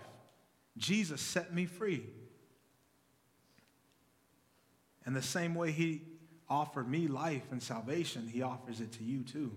Jesus 0.77 1.19
set 1.19 1.53
me 1.53 1.65
free. 1.65 2.05
And 5.05 5.15
the 5.15 5.21
same 5.21 5.55
way 5.55 5.71
he 5.71 6.03
offered 6.49 6.89
me 6.89 7.07
life 7.07 7.51
and 7.51 7.61
salvation, 7.61 8.27
he 8.27 8.41
offers 8.41 8.79
it 8.79 8.93
to 8.93 9.03
you 9.03 9.23
too. 9.23 9.51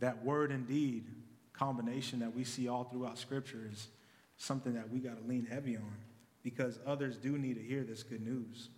That 0.00 0.24
word 0.24 0.50
and 0.50 0.66
deed 0.66 1.06
combination 1.52 2.20
that 2.20 2.34
we 2.34 2.44
see 2.44 2.68
all 2.68 2.84
throughout 2.84 3.18
Scripture 3.18 3.68
is 3.70 3.88
something 4.36 4.74
that 4.74 4.90
we 4.90 5.00
got 5.00 5.20
to 5.20 5.28
lean 5.28 5.46
heavy 5.46 5.76
on 5.76 5.96
because 6.42 6.78
others 6.86 7.16
do 7.16 7.36
need 7.36 7.54
to 7.54 7.62
hear 7.62 7.82
this 7.82 8.02
good 8.02 8.24
news. 8.24 8.68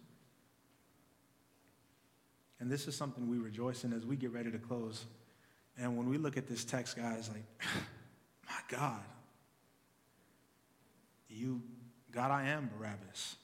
And 2.59 2.71
this 2.71 2.89
is 2.89 2.97
something 2.97 3.29
we 3.29 3.39
rejoice 3.39 3.85
in 3.85 3.93
as 3.93 4.05
we 4.05 4.17
get 4.17 4.33
ready 4.33 4.51
to 4.51 4.59
close. 4.59 5.05
And 5.79 5.97
when 5.97 6.09
we 6.09 6.19
look 6.19 6.37
at 6.37 6.47
this 6.47 6.65
text, 6.65 6.97
guys, 6.97 7.29
like, 7.29 7.45
my 8.47 8.77
God, 8.77 9.03
you, 11.29 11.63
God, 12.11 12.31
I 12.31 12.49
am 12.49 12.71
Barabbas. 12.77 13.37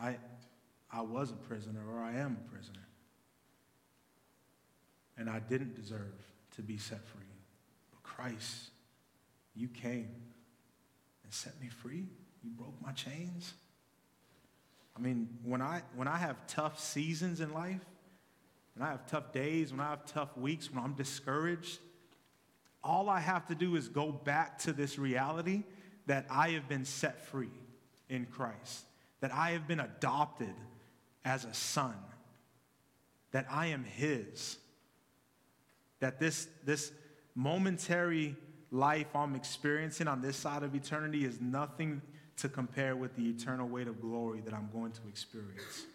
I, 0.00 0.16
I 0.92 1.00
was 1.00 1.30
a 1.32 1.36
prisoner, 1.36 1.80
or 1.90 2.00
I 2.00 2.12
am 2.12 2.36
a 2.44 2.50
prisoner. 2.50 2.87
And 5.18 5.28
I 5.28 5.40
didn't 5.40 5.74
deserve 5.74 6.14
to 6.56 6.62
be 6.62 6.78
set 6.78 7.04
free. 7.04 7.20
But 7.90 8.02
Christ, 8.02 8.70
you 9.54 9.68
came 9.68 10.08
and 11.24 11.32
set 11.32 11.60
me 11.60 11.68
free. 11.68 12.06
You 12.42 12.50
broke 12.50 12.80
my 12.80 12.92
chains. 12.92 13.52
I 14.96 15.00
mean, 15.00 15.28
when 15.44 15.60
I, 15.60 15.82
when 15.94 16.08
I 16.08 16.16
have 16.16 16.46
tough 16.46 16.80
seasons 16.80 17.40
in 17.40 17.52
life, 17.52 17.84
when 18.74 18.86
I 18.86 18.90
have 18.92 19.06
tough 19.06 19.32
days, 19.32 19.72
when 19.72 19.80
I 19.80 19.90
have 19.90 20.06
tough 20.06 20.36
weeks, 20.36 20.72
when 20.72 20.82
I'm 20.82 20.94
discouraged, 20.94 21.80
all 22.82 23.08
I 23.08 23.20
have 23.20 23.46
to 23.48 23.54
do 23.54 23.76
is 23.76 23.88
go 23.88 24.10
back 24.10 24.58
to 24.60 24.72
this 24.72 24.98
reality 24.98 25.64
that 26.06 26.26
I 26.30 26.50
have 26.50 26.68
been 26.68 26.84
set 26.84 27.26
free 27.26 27.50
in 28.08 28.26
Christ, 28.26 28.84
that 29.20 29.32
I 29.32 29.50
have 29.50 29.68
been 29.68 29.80
adopted 29.80 30.54
as 31.24 31.44
a 31.44 31.52
son, 31.52 31.94
that 33.32 33.46
I 33.50 33.66
am 33.66 33.84
His, 33.84 34.56
that 36.00 36.18
this, 36.18 36.48
this 36.64 36.92
momentary 37.34 38.36
life 38.70 39.14
I'm 39.14 39.34
experiencing 39.34 40.08
on 40.08 40.20
this 40.20 40.36
side 40.36 40.62
of 40.62 40.74
eternity 40.74 41.24
is 41.24 41.40
nothing 41.40 42.02
to 42.36 42.48
compare 42.48 42.96
with 42.96 43.16
the 43.16 43.28
eternal 43.28 43.68
weight 43.68 43.88
of 43.88 44.00
glory 44.00 44.40
that 44.42 44.54
I'm 44.54 44.68
going 44.72 44.92
to 44.92 45.00
experience. 45.08 45.86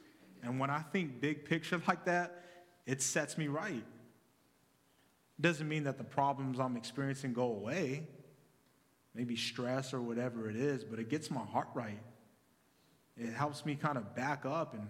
And 0.42 0.60
when 0.60 0.70
I 0.70 0.80
think 0.80 1.22
big 1.22 1.46
picture 1.46 1.82
like 1.88 2.06
that, 2.06 2.44
it 2.86 3.02
sets 3.02 3.38
me 3.38 3.48
right. 3.48 3.84
Doesn't 5.40 5.68
mean 5.68 5.84
that 5.86 5.98
the 5.98 6.04
problems 6.04 6.60
I'm 6.60 6.76
experiencing 6.76 7.34
go 7.34 7.46
away, 7.46 8.08
maybe 9.16 9.36
stress 9.36 9.94
or 9.94 10.02
whatever 10.02 10.50
it 10.50 10.56
is, 10.56 10.84
but 10.84 11.00
it 11.00 11.10
gets 11.10 11.32
my 11.32 11.42
heart 11.42 11.70
right. 11.74 12.00
It 13.18 13.34
helps 13.34 13.66
me 13.66 13.76
kind 13.76 13.98
of 13.98 14.16
back 14.16 14.46
up 14.46 14.74
and 14.74 14.88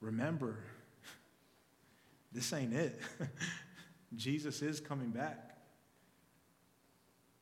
remember 0.00 0.58
this 2.32 2.52
ain't 2.52 2.74
it. 2.74 3.00
Jesus 4.16 4.62
is 4.62 4.80
coming 4.80 5.10
back. 5.10 5.56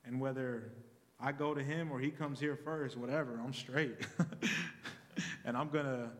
And 0.04 0.20
whether 0.20 0.72
I 1.20 1.32
go 1.32 1.54
to 1.54 1.62
him 1.62 1.92
or 1.92 2.00
he 2.00 2.10
comes 2.10 2.40
here 2.40 2.56
first, 2.56 2.96
whatever, 2.96 3.40
I'm 3.44 3.52
straight. 3.52 3.96
and 5.44 5.56
I'm 5.56 5.68
going 5.68 5.84
to 5.84 6.10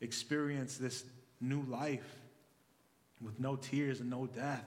experience 0.00 0.76
this 0.76 1.04
new 1.40 1.62
life 1.62 2.16
with 3.20 3.38
no 3.40 3.56
tears 3.56 4.00
and 4.00 4.10
no 4.10 4.26
death 4.26 4.64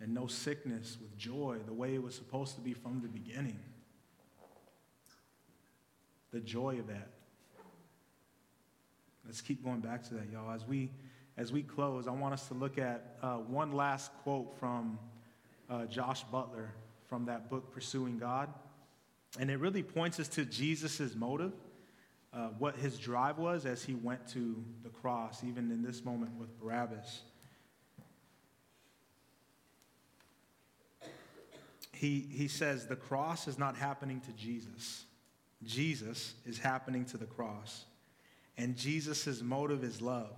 and 0.00 0.12
no 0.12 0.26
sickness, 0.26 0.98
with 1.00 1.16
joy, 1.16 1.58
the 1.66 1.72
way 1.72 1.94
it 1.94 2.02
was 2.02 2.14
supposed 2.14 2.54
to 2.56 2.60
be 2.60 2.74
from 2.74 3.00
the 3.00 3.08
beginning. 3.08 3.58
The 6.32 6.40
joy 6.40 6.78
of 6.78 6.88
that. 6.88 7.10
Let's 9.24 9.40
keep 9.40 9.64
going 9.64 9.80
back 9.80 10.02
to 10.08 10.14
that, 10.14 10.30
y'all. 10.30 10.50
As 10.50 10.66
we, 10.66 10.90
as 11.36 11.52
we 11.52 11.62
close, 11.62 12.06
I 12.06 12.12
want 12.12 12.34
us 12.34 12.46
to 12.48 12.54
look 12.54 12.78
at 12.78 13.16
uh, 13.22 13.36
one 13.36 13.72
last 13.72 14.12
quote 14.22 14.56
from 14.58 14.98
uh, 15.68 15.86
Josh 15.86 16.22
Butler 16.24 16.72
from 17.08 17.26
that 17.26 17.50
book, 17.50 17.72
Pursuing 17.72 18.18
God. 18.18 18.52
And 19.38 19.50
it 19.50 19.58
really 19.58 19.82
points 19.82 20.20
us 20.20 20.28
to 20.28 20.44
Jesus' 20.44 21.14
motive, 21.14 21.52
uh, 22.32 22.48
what 22.58 22.76
his 22.76 22.98
drive 22.98 23.38
was 23.38 23.66
as 23.66 23.82
he 23.82 23.94
went 23.94 24.26
to 24.28 24.64
the 24.82 24.90
cross, 24.90 25.42
even 25.42 25.70
in 25.72 25.82
this 25.82 26.04
moment 26.04 26.32
with 26.38 26.58
Barabbas. 26.60 27.22
He, 31.92 32.26
he 32.30 32.48
says, 32.48 32.86
The 32.86 32.96
cross 32.96 33.48
is 33.48 33.58
not 33.58 33.76
happening 33.76 34.20
to 34.20 34.32
Jesus, 34.32 35.04
Jesus 35.64 36.34
is 36.46 36.58
happening 36.58 37.04
to 37.06 37.16
the 37.16 37.26
cross. 37.26 37.86
And 38.56 38.76
Jesus' 38.76 39.42
motive 39.42 39.82
is 39.82 40.00
love. 40.00 40.36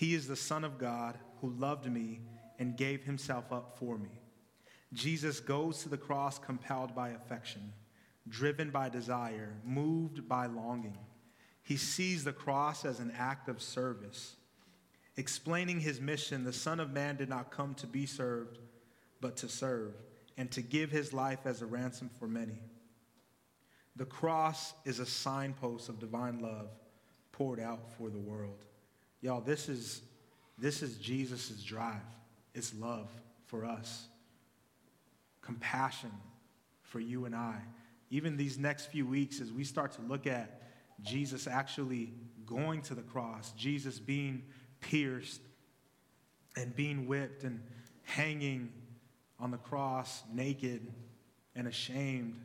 He 0.00 0.14
is 0.14 0.26
the 0.26 0.34
Son 0.34 0.64
of 0.64 0.78
God 0.78 1.18
who 1.42 1.50
loved 1.50 1.84
me 1.84 2.20
and 2.58 2.74
gave 2.74 3.04
himself 3.04 3.52
up 3.52 3.76
for 3.78 3.98
me. 3.98 4.08
Jesus 4.94 5.40
goes 5.40 5.82
to 5.82 5.90
the 5.90 5.98
cross 5.98 6.38
compelled 6.38 6.94
by 6.94 7.10
affection, 7.10 7.74
driven 8.26 8.70
by 8.70 8.88
desire, 8.88 9.52
moved 9.62 10.26
by 10.26 10.46
longing. 10.46 10.96
He 11.62 11.76
sees 11.76 12.24
the 12.24 12.32
cross 12.32 12.86
as 12.86 12.98
an 12.98 13.12
act 13.14 13.50
of 13.50 13.60
service. 13.60 14.36
Explaining 15.18 15.80
his 15.80 16.00
mission, 16.00 16.44
the 16.44 16.52
Son 16.54 16.80
of 16.80 16.90
Man 16.90 17.16
did 17.16 17.28
not 17.28 17.50
come 17.50 17.74
to 17.74 17.86
be 17.86 18.06
served, 18.06 18.58
but 19.20 19.36
to 19.36 19.50
serve, 19.50 19.92
and 20.38 20.50
to 20.52 20.62
give 20.62 20.90
his 20.90 21.12
life 21.12 21.40
as 21.44 21.60
a 21.60 21.66
ransom 21.66 22.08
for 22.18 22.26
many. 22.26 22.62
The 23.96 24.06
cross 24.06 24.72
is 24.86 24.98
a 24.98 25.04
signpost 25.04 25.90
of 25.90 25.98
divine 25.98 26.38
love 26.38 26.70
poured 27.32 27.60
out 27.60 27.92
for 27.98 28.08
the 28.08 28.18
world. 28.18 28.64
Y'all, 29.22 29.40
this 29.40 29.68
is, 29.68 30.02
this 30.58 30.82
is 30.82 30.96
Jesus' 30.96 31.62
drive. 31.62 32.00
It's 32.54 32.74
love 32.74 33.08
for 33.46 33.64
us 33.64 34.06
compassion 35.50 36.12
for 36.82 37.00
you 37.00 37.24
and 37.24 37.34
I. 37.34 37.56
Even 38.10 38.36
these 38.36 38.58
next 38.58 38.86
few 38.86 39.06
weeks, 39.06 39.40
as 39.40 39.52
we 39.52 39.64
start 39.64 39.92
to 39.92 40.02
look 40.02 40.26
at 40.26 40.62
Jesus 41.02 41.46
actually 41.46 42.12
going 42.46 42.82
to 42.82 42.94
the 42.94 43.02
cross, 43.02 43.52
Jesus 43.56 43.98
being 43.98 44.42
pierced 44.80 45.40
and 46.56 46.74
being 46.74 47.06
whipped 47.06 47.44
and 47.44 47.60
hanging 48.02 48.72
on 49.38 49.50
the 49.50 49.56
cross 49.56 50.22
naked 50.32 50.86
and 51.54 51.66
ashamed, 51.66 52.36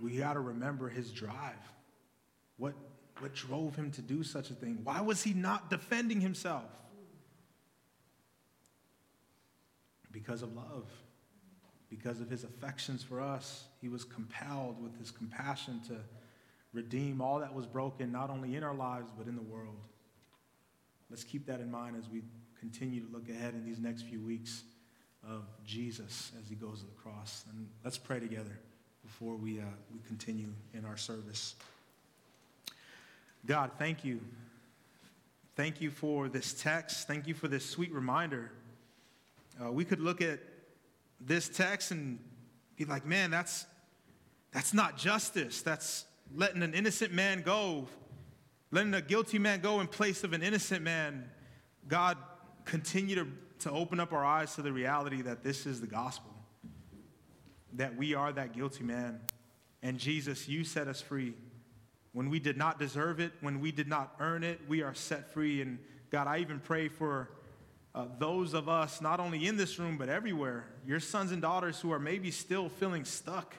we 0.00 0.16
got 0.16 0.34
to 0.34 0.40
remember 0.40 0.88
his 0.88 1.10
drive. 1.10 1.54
What, 2.56 2.74
what 3.20 3.34
drove 3.34 3.76
him 3.76 3.90
to 3.92 4.02
do 4.02 4.22
such 4.22 4.50
a 4.50 4.54
thing? 4.54 4.80
Why 4.84 5.00
was 5.00 5.22
he 5.22 5.32
not 5.32 5.70
defending 5.70 6.20
himself? 6.20 6.64
because 10.16 10.40
of 10.40 10.56
love, 10.56 10.90
because 11.90 12.22
of 12.22 12.30
his 12.30 12.42
affections 12.42 13.02
for 13.02 13.20
us. 13.20 13.64
He 13.82 13.88
was 13.90 14.02
compelled 14.02 14.82
with 14.82 14.98
his 14.98 15.10
compassion 15.10 15.82
to 15.88 15.96
redeem 16.72 17.20
all 17.20 17.40
that 17.40 17.54
was 17.54 17.66
broken, 17.66 18.12
not 18.12 18.30
only 18.30 18.56
in 18.56 18.64
our 18.64 18.74
lives, 18.74 19.10
but 19.16 19.26
in 19.26 19.36
the 19.36 19.42
world. 19.42 19.76
Let's 21.10 21.22
keep 21.22 21.46
that 21.46 21.60
in 21.60 21.70
mind 21.70 21.96
as 21.98 22.08
we 22.08 22.22
continue 22.58 23.06
to 23.06 23.12
look 23.12 23.28
ahead 23.28 23.52
in 23.52 23.64
these 23.66 23.78
next 23.78 24.02
few 24.02 24.22
weeks 24.22 24.62
of 25.22 25.44
Jesus 25.66 26.32
as 26.42 26.48
he 26.48 26.54
goes 26.54 26.80
to 26.80 26.86
the 26.86 26.92
cross. 26.92 27.44
And 27.50 27.68
let's 27.84 27.98
pray 27.98 28.18
together 28.18 28.58
before 29.04 29.36
we, 29.36 29.60
uh, 29.60 29.64
we 29.92 30.00
continue 30.06 30.52
in 30.72 30.86
our 30.86 30.96
service. 30.96 31.56
God, 33.46 33.70
thank 33.78 34.04
you. 34.04 34.20
Thank 35.54 35.80
you 35.80 35.90
for 35.90 36.28
this 36.28 36.52
text. 36.52 37.06
Thank 37.06 37.26
you 37.26 37.34
for 37.34 37.48
this 37.48 37.64
sweet 37.64 37.92
reminder 37.92 38.50
uh, 39.62 39.72
we 39.72 39.84
could 39.84 40.00
look 40.00 40.20
at 40.20 40.40
this 41.20 41.48
text 41.48 41.90
and 41.90 42.18
be 42.76 42.84
like, 42.84 43.06
man, 43.06 43.30
that's, 43.30 43.66
that's 44.52 44.74
not 44.74 44.98
justice. 44.98 45.62
That's 45.62 46.04
letting 46.34 46.62
an 46.62 46.74
innocent 46.74 47.12
man 47.12 47.42
go, 47.42 47.88
letting 48.70 48.94
a 48.94 49.00
guilty 49.00 49.38
man 49.38 49.60
go 49.60 49.80
in 49.80 49.86
place 49.86 50.24
of 50.24 50.32
an 50.32 50.42
innocent 50.42 50.82
man. 50.82 51.30
God, 51.88 52.18
continue 52.64 53.14
to, 53.14 53.26
to 53.60 53.70
open 53.70 53.98
up 53.98 54.12
our 54.12 54.24
eyes 54.24 54.54
to 54.56 54.62
the 54.62 54.72
reality 54.72 55.22
that 55.22 55.42
this 55.42 55.66
is 55.66 55.80
the 55.80 55.86
gospel, 55.86 56.34
that 57.74 57.96
we 57.96 58.14
are 58.14 58.32
that 58.32 58.52
guilty 58.52 58.84
man. 58.84 59.20
And 59.82 59.98
Jesus, 59.98 60.48
you 60.48 60.64
set 60.64 60.88
us 60.88 61.00
free. 61.00 61.34
When 62.16 62.30
we 62.30 62.40
did 62.40 62.56
not 62.56 62.78
deserve 62.78 63.20
it, 63.20 63.32
when 63.42 63.60
we 63.60 63.70
did 63.70 63.88
not 63.88 64.14
earn 64.20 64.42
it, 64.42 64.58
we 64.66 64.80
are 64.80 64.94
set 64.94 65.34
free. 65.34 65.60
And 65.60 65.78
God, 66.10 66.26
I 66.26 66.38
even 66.38 66.60
pray 66.60 66.88
for 66.88 67.28
uh, 67.94 68.06
those 68.18 68.54
of 68.54 68.70
us, 68.70 69.02
not 69.02 69.20
only 69.20 69.46
in 69.46 69.58
this 69.58 69.78
room, 69.78 69.98
but 69.98 70.08
everywhere, 70.08 70.64
your 70.86 70.98
sons 70.98 71.30
and 71.30 71.42
daughters 71.42 71.78
who 71.78 71.92
are 71.92 71.98
maybe 71.98 72.30
still 72.30 72.70
feeling 72.70 73.04
stuck 73.04 73.54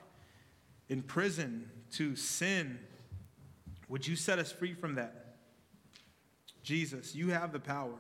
in 0.89 1.03
prison 1.03 1.69
to 1.91 2.15
sin 2.15 2.79
Would 3.89 4.07
you 4.07 4.15
set 4.15 4.39
us 4.39 4.51
free 4.51 4.73
from 4.73 4.95
that? 4.95 5.35
Jesus, 6.63 7.13
you 7.13 7.29
have 7.29 7.53
the 7.53 7.59
power. 7.59 7.93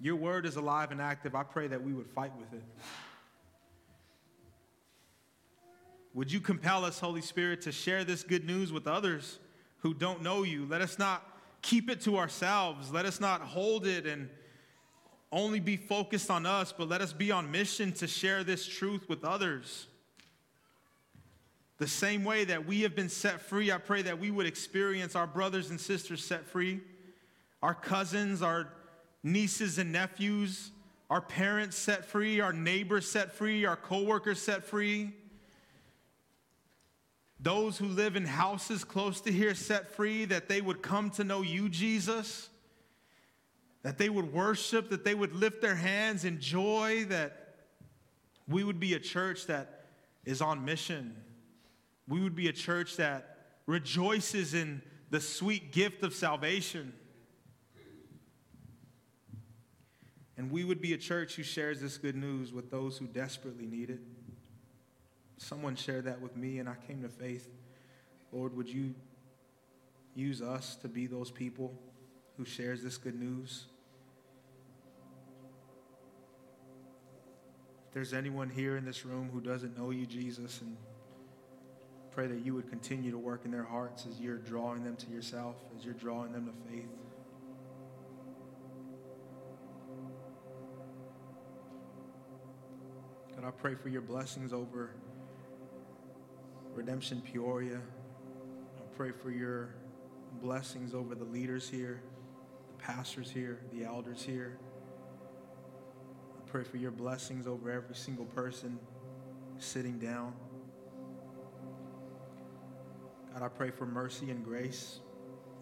Your 0.00 0.16
word 0.16 0.46
is 0.46 0.56
alive 0.56 0.90
and 0.90 1.02
active. 1.02 1.34
I 1.34 1.42
pray 1.42 1.66
that 1.66 1.82
we 1.84 1.92
would 1.92 2.08
fight 2.08 2.32
with 2.38 2.54
it. 2.54 2.64
Would 6.14 6.30
you 6.30 6.40
compel 6.40 6.84
us, 6.84 6.98
Holy 6.98 7.22
Spirit, 7.22 7.62
to 7.62 7.72
share 7.72 8.04
this 8.04 8.22
good 8.22 8.44
news 8.44 8.70
with 8.70 8.86
others 8.86 9.38
who 9.78 9.94
don't 9.94 10.22
know 10.22 10.42
you? 10.42 10.66
Let 10.66 10.82
us 10.82 10.98
not 10.98 11.26
keep 11.62 11.88
it 11.88 12.02
to 12.02 12.18
ourselves. 12.18 12.92
Let 12.92 13.06
us 13.06 13.18
not 13.18 13.40
hold 13.40 13.86
it 13.86 14.06
and 14.06 14.28
only 15.30 15.60
be 15.60 15.78
focused 15.78 16.30
on 16.30 16.44
us, 16.44 16.72
but 16.72 16.88
let 16.88 17.00
us 17.00 17.14
be 17.14 17.30
on 17.30 17.50
mission 17.50 17.92
to 17.92 18.06
share 18.06 18.44
this 18.44 18.66
truth 18.66 19.08
with 19.08 19.24
others. 19.24 19.86
The 21.78 21.88
same 21.88 22.22
way 22.24 22.44
that 22.44 22.66
we 22.66 22.82
have 22.82 22.94
been 22.94 23.08
set 23.08 23.40
free, 23.40 23.72
I 23.72 23.78
pray 23.78 24.02
that 24.02 24.20
we 24.20 24.30
would 24.30 24.46
experience 24.46 25.16
our 25.16 25.26
brothers 25.26 25.70
and 25.70 25.80
sisters 25.80 26.22
set 26.22 26.46
free, 26.46 26.80
our 27.62 27.74
cousins, 27.74 28.42
our 28.42 28.68
nieces 29.22 29.78
and 29.78 29.90
nephews, 29.90 30.72
our 31.08 31.22
parents 31.22 31.76
set 31.76 32.04
free, 32.04 32.40
our 32.40 32.52
neighbors 32.52 33.10
set 33.10 33.32
free, 33.32 33.64
our 33.64 33.76
coworkers 33.76 34.40
set 34.40 34.64
free. 34.64 35.12
Those 37.42 37.76
who 37.76 37.86
live 37.86 38.16
in 38.16 38.24
houses 38.24 38.84
close 38.84 39.20
to 39.22 39.32
here 39.32 39.54
set 39.54 39.90
free, 39.90 40.24
that 40.26 40.48
they 40.48 40.60
would 40.60 40.80
come 40.80 41.10
to 41.10 41.24
know 41.24 41.42
you, 41.42 41.68
Jesus 41.68 42.48
that 43.82 43.98
they 43.98 44.08
would 44.08 44.32
worship, 44.32 44.90
that 44.90 45.04
they 45.04 45.14
would 45.14 45.34
lift 45.34 45.60
their 45.60 45.74
hands 45.74 46.24
in 46.24 46.40
joy, 46.40 47.04
that 47.08 47.54
we 48.48 48.64
would 48.64 48.80
be 48.80 48.94
a 48.94 49.00
church 49.00 49.46
that 49.46 49.86
is 50.24 50.40
on 50.40 50.64
mission. 50.64 51.16
We 52.08 52.20
would 52.20 52.36
be 52.36 52.48
a 52.48 52.52
church 52.52 52.96
that 52.96 53.38
rejoices 53.66 54.54
in 54.54 54.82
the 55.10 55.20
sweet 55.20 55.72
gift 55.72 56.02
of 56.02 56.14
salvation. 56.14 56.92
And 60.36 60.50
we 60.50 60.64
would 60.64 60.80
be 60.80 60.92
a 60.94 60.98
church 60.98 61.34
who 61.36 61.42
shares 61.42 61.80
this 61.80 61.98
good 61.98 62.16
news 62.16 62.52
with 62.52 62.70
those 62.70 62.98
who 62.98 63.06
desperately 63.06 63.66
need 63.66 63.90
it. 63.90 64.00
Someone 65.42 65.74
shared 65.74 66.04
that 66.04 66.20
with 66.20 66.36
me, 66.36 66.60
and 66.60 66.68
I 66.68 66.76
came 66.86 67.02
to 67.02 67.08
faith. 67.08 67.48
Lord, 68.30 68.56
would 68.56 68.68
you 68.68 68.94
use 70.14 70.40
us 70.40 70.76
to 70.76 70.88
be 70.88 71.08
those 71.08 71.32
people 71.32 71.74
who 72.36 72.44
shares 72.44 72.80
this 72.80 72.96
good 72.96 73.18
news? 73.18 73.64
If 77.88 77.92
there's 77.92 78.14
anyone 78.14 78.50
here 78.50 78.76
in 78.76 78.84
this 78.84 79.04
room 79.04 79.30
who 79.32 79.40
doesn't 79.40 79.76
know 79.76 79.90
you, 79.90 80.06
Jesus, 80.06 80.60
and 80.60 80.76
pray 82.12 82.28
that 82.28 82.46
you 82.46 82.54
would 82.54 82.70
continue 82.70 83.10
to 83.10 83.18
work 83.18 83.44
in 83.44 83.50
their 83.50 83.64
hearts 83.64 84.06
as 84.08 84.20
you're 84.20 84.38
drawing 84.38 84.84
them 84.84 84.94
to 84.94 85.10
yourself, 85.10 85.56
as 85.76 85.84
you're 85.84 85.92
drawing 85.94 86.32
them 86.32 86.46
to 86.46 86.70
faith. 86.70 86.88
God, 93.34 93.44
I 93.44 93.50
pray 93.50 93.74
for 93.74 93.88
your 93.88 94.02
blessings 94.02 94.52
over 94.52 94.92
Redemption 96.74 97.20
Peoria. 97.20 97.80
I 98.76 98.96
pray 98.96 99.10
for 99.10 99.30
your 99.30 99.74
blessings 100.40 100.94
over 100.94 101.14
the 101.14 101.24
leaders 101.24 101.68
here, 101.68 102.02
the 102.68 102.82
pastors 102.82 103.30
here, 103.30 103.60
the 103.72 103.84
elders 103.84 104.22
here 104.22 104.58
I 106.42 106.50
pray 106.50 106.64
for 106.64 106.76
your 106.76 106.90
blessings 106.90 107.46
over 107.46 107.70
every 107.70 107.94
single 107.94 108.26
person 108.26 108.78
sitting 109.58 109.98
down. 109.98 110.34
God, 113.32 113.42
I 113.42 113.48
pray 113.48 113.70
for 113.70 113.86
mercy 113.86 114.30
and 114.30 114.44
grace. 114.44 115.00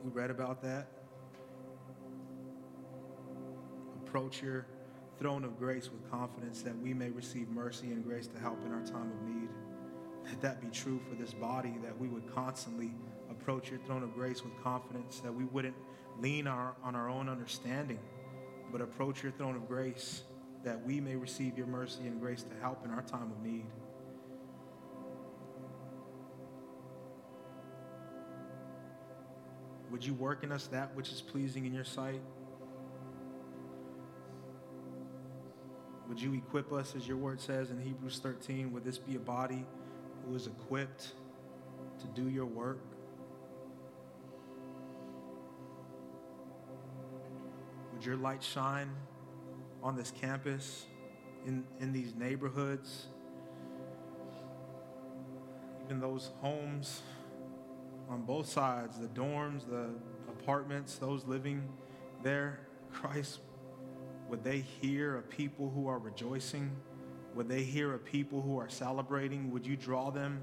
We 0.02 0.10
read 0.10 0.30
about 0.30 0.62
that. 0.62 0.88
Approach 4.06 4.42
your 4.42 4.66
throne 5.18 5.44
of 5.44 5.58
grace 5.58 5.88
with 5.90 6.10
confidence 6.10 6.62
that 6.62 6.76
we 6.78 6.92
may 6.92 7.10
receive 7.10 7.48
mercy 7.48 7.88
and 7.88 8.02
grace 8.04 8.26
to 8.26 8.38
help 8.40 8.64
in 8.64 8.72
our 8.72 8.82
time 8.84 9.12
of 9.12 9.22
need. 9.28 9.39
That 10.30 10.40
that 10.42 10.60
be 10.60 10.68
true 10.68 11.00
for 11.08 11.16
this 11.16 11.34
body, 11.34 11.74
that 11.82 11.98
we 11.98 12.08
would 12.08 12.32
constantly 12.32 12.92
approach 13.30 13.70
your 13.70 13.80
throne 13.80 14.02
of 14.02 14.14
grace 14.14 14.44
with 14.44 14.52
confidence, 14.62 15.20
that 15.20 15.34
we 15.34 15.44
wouldn't 15.44 15.74
lean 16.20 16.46
our, 16.46 16.74
on 16.84 16.94
our 16.94 17.08
own 17.08 17.28
understanding, 17.28 17.98
but 18.70 18.80
approach 18.80 19.22
your 19.22 19.32
throne 19.32 19.56
of 19.56 19.66
grace 19.66 20.22
that 20.62 20.84
we 20.84 21.00
may 21.00 21.16
receive 21.16 21.56
your 21.56 21.66
mercy 21.66 22.06
and 22.06 22.20
grace 22.20 22.42
to 22.42 22.54
help 22.60 22.84
in 22.84 22.90
our 22.90 23.02
time 23.02 23.32
of 23.32 23.42
need. 23.42 23.66
Would 29.90 30.04
you 30.04 30.14
work 30.14 30.44
in 30.44 30.52
us 30.52 30.66
that 30.68 30.94
which 30.94 31.10
is 31.10 31.20
pleasing 31.20 31.66
in 31.66 31.74
your 31.74 31.84
sight? 31.84 32.20
Would 36.08 36.20
you 36.20 36.34
equip 36.34 36.72
us, 36.72 36.94
as 36.96 37.06
your 37.06 37.16
word 37.16 37.40
says 37.40 37.70
in 37.70 37.80
Hebrews 37.80 38.20
13? 38.22 38.72
Would 38.72 38.84
this 38.84 38.98
be 38.98 39.16
a 39.16 39.20
body 39.20 39.64
who 40.30 40.36
is 40.36 40.46
equipped 40.46 41.12
to 41.98 42.06
do 42.14 42.28
your 42.28 42.46
work? 42.46 42.78
Would 47.92 48.04
your 48.04 48.16
light 48.16 48.42
shine 48.42 48.90
on 49.82 49.96
this 49.96 50.12
campus, 50.12 50.86
in, 51.46 51.64
in 51.80 51.92
these 51.92 52.14
neighborhoods, 52.14 53.06
even 55.84 55.98
those 55.98 56.30
homes 56.40 57.02
on 58.08 58.22
both 58.22 58.48
sides, 58.48 58.98
the 58.98 59.08
dorms, 59.08 59.68
the 59.68 59.88
apartments, 60.28 60.96
those 60.96 61.24
living 61.24 61.68
there, 62.22 62.60
Christ, 62.92 63.40
would 64.28 64.44
they 64.44 64.60
hear 64.60 65.16
a 65.16 65.22
people 65.22 65.70
who 65.74 65.88
are 65.88 65.98
rejoicing? 65.98 66.70
Would 67.34 67.48
they 67.48 67.62
hear 67.62 67.94
a 67.94 67.98
people 67.98 68.42
who 68.42 68.58
are 68.58 68.68
celebrating? 68.68 69.50
Would 69.52 69.66
you 69.66 69.76
draw 69.76 70.10
them 70.10 70.42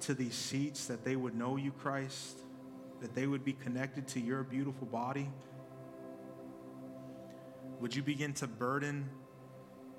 to 0.00 0.14
these 0.14 0.34
seats 0.34 0.86
that 0.86 1.04
they 1.04 1.16
would 1.16 1.34
know 1.34 1.56
you, 1.56 1.72
Christ? 1.72 2.38
That 3.00 3.14
they 3.14 3.26
would 3.26 3.44
be 3.44 3.52
connected 3.52 4.06
to 4.08 4.20
your 4.20 4.42
beautiful 4.42 4.86
body? 4.86 5.28
Would 7.80 7.94
you 7.94 8.02
begin 8.02 8.32
to 8.34 8.46
burden 8.46 9.08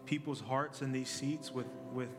people's 0.06 0.42
hearts 0.42 0.82
in 0.82 0.92
these 0.92 1.10
seats 1.10 1.52
with, 1.52 1.68
with 1.94 2.10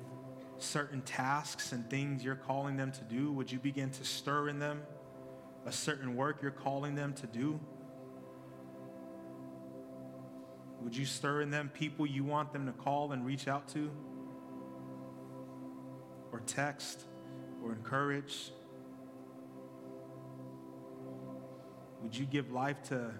certain 0.58 1.02
tasks 1.02 1.72
and 1.72 1.88
things 1.88 2.24
you're 2.24 2.34
calling 2.36 2.76
them 2.76 2.92
to 2.92 3.04
do? 3.04 3.32
Would 3.32 3.50
you 3.50 3.58
begin 3.58 3.90
to 3.90 4.04
stir 4.04 4.48
in 4.48 4.58
them 4.58 4.82
a 5.64 5.72
certain 5.72 6.14
work 6.14 6.42
you're 6.42 6.50
calling 6.50 6.94
them 6.94 7.14
to 7.14 7.26
do? 7.26 7.58
Would 10.87 10.96
you 10.96 11.05
stir 11.05 11.40
in 11.40 11.51
them 11.51 11.68
people 11.75 12.07
you 12.07 12.22
want 12.22 12.53
them 12.53 12.66
to 12.66 12.72
call 12.72 13.11
and 13.11 13.27
reach 13.27 13.49
out 13.49 13.66
to? 13.70 13.90
Or 16.31 16.38
text? 16.46 17.03
Or 17.61 17.72
encourage? 17.72 18.53
Would 22.03 22.16
you 22.16 22.25
give 22.25 22.53
life 22.53 22.81
to 22.85 23.11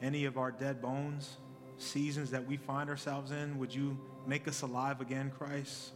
any 0.00 0.24
of 0.24 0.38
our 0.38 0.50
dead 0.50 0.80
bones, 0.80 1.36
seasons 1.76 2.30
that 2.30 2.46
we 2.46 2.56
find 2.56 2.88
ourselves 2.88 3.30
in. 3.30 3.58
Would 3.58 3.74
you 3.74 3.98
make 4.26 4.48
us 4.48 4.62
alive 4.62 5.02
again, 5.02 5.32
Christ? 5.36 5.92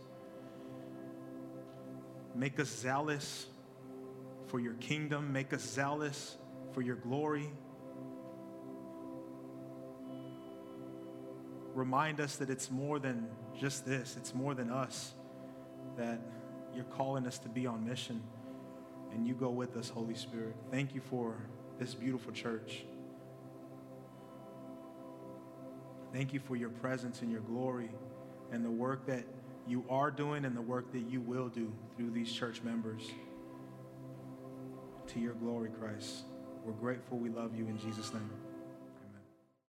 Make 2.34 2.60
us 2.60 2.68
zealous 2.68 3.46
for 4.48 4.60
your 4.60 4.74
kingdom. 4.74 5.32
Make 5.32 5.54
us 5.54 5.62
zealous 5.62 6.36
for 6.72 6.82
your 6.82 6.96
glory. 6.96 7.48
Remind 11.78 12.20
us 12.20 12.34
that 12.38 12.50
it's 12.50 12.72
more 12.72 12.98
than 12.98 13.28
just 13.56 13.86
this, 13.86 14.16
it's 14.16 14.34
more 14.34 14.52
than 14.52 14.68
us, 14.68 15.12
that 15.96 16.18
you're 16.74 16.82
calling 16.82 17.24
us 17.24 17.38
to 17.38 17.48
be 17.48 17.68
on 17.68 17.86
mission. 17.86 18.20
And 19.12 19.24
you 19.24 19.34
go 19.34 19.50
with 19.50 19.76
us, 19.76 19.88
Holy 19.88 20.16
Spirit. 20.16 20.56
Thank 20.72 20.92
you 20.92 21.00
for 21.00 21.36
this 21.78 21.94
beautiful 21.94 22.32
church. 22.32 22.82
Thank 26.12 26.32
you 26.32 26.40
for 26.40 26.56
your 26.56 26.70
presence 26.70 27.22
and 27.22 27.30
your 27.30 27.42
glory 27.42 27.90
and 28.50 28.64
the 28.64 28.70
work 28.70 29.06
that 29.06 29.22
you 29.68 29.84
are 29.88 30.10
doing 30.10 30.46
and 30.46 30.56
the 30.56 30.62
work 30.62 30.90
that 30.90 31.08
you 31.08 31.20
will 31.20 31.48
do 31.48 31.72
through 31.96 32.10
these 32.10 32.32
church 32.32 32.60
members. 32.64 33.02
To 35.14 35.20
your 35.20 35.34
glory, 35.34 35.70
Christ. 35.78 36.24
We're 36.64 36.72
grateful. 36.72 37.18
We 37.18 37.28
love 37.28 37.56
you 37.56 37.68
in 37.68 37.78
Jesus' 37.78 38.12
name. 38.12 38.47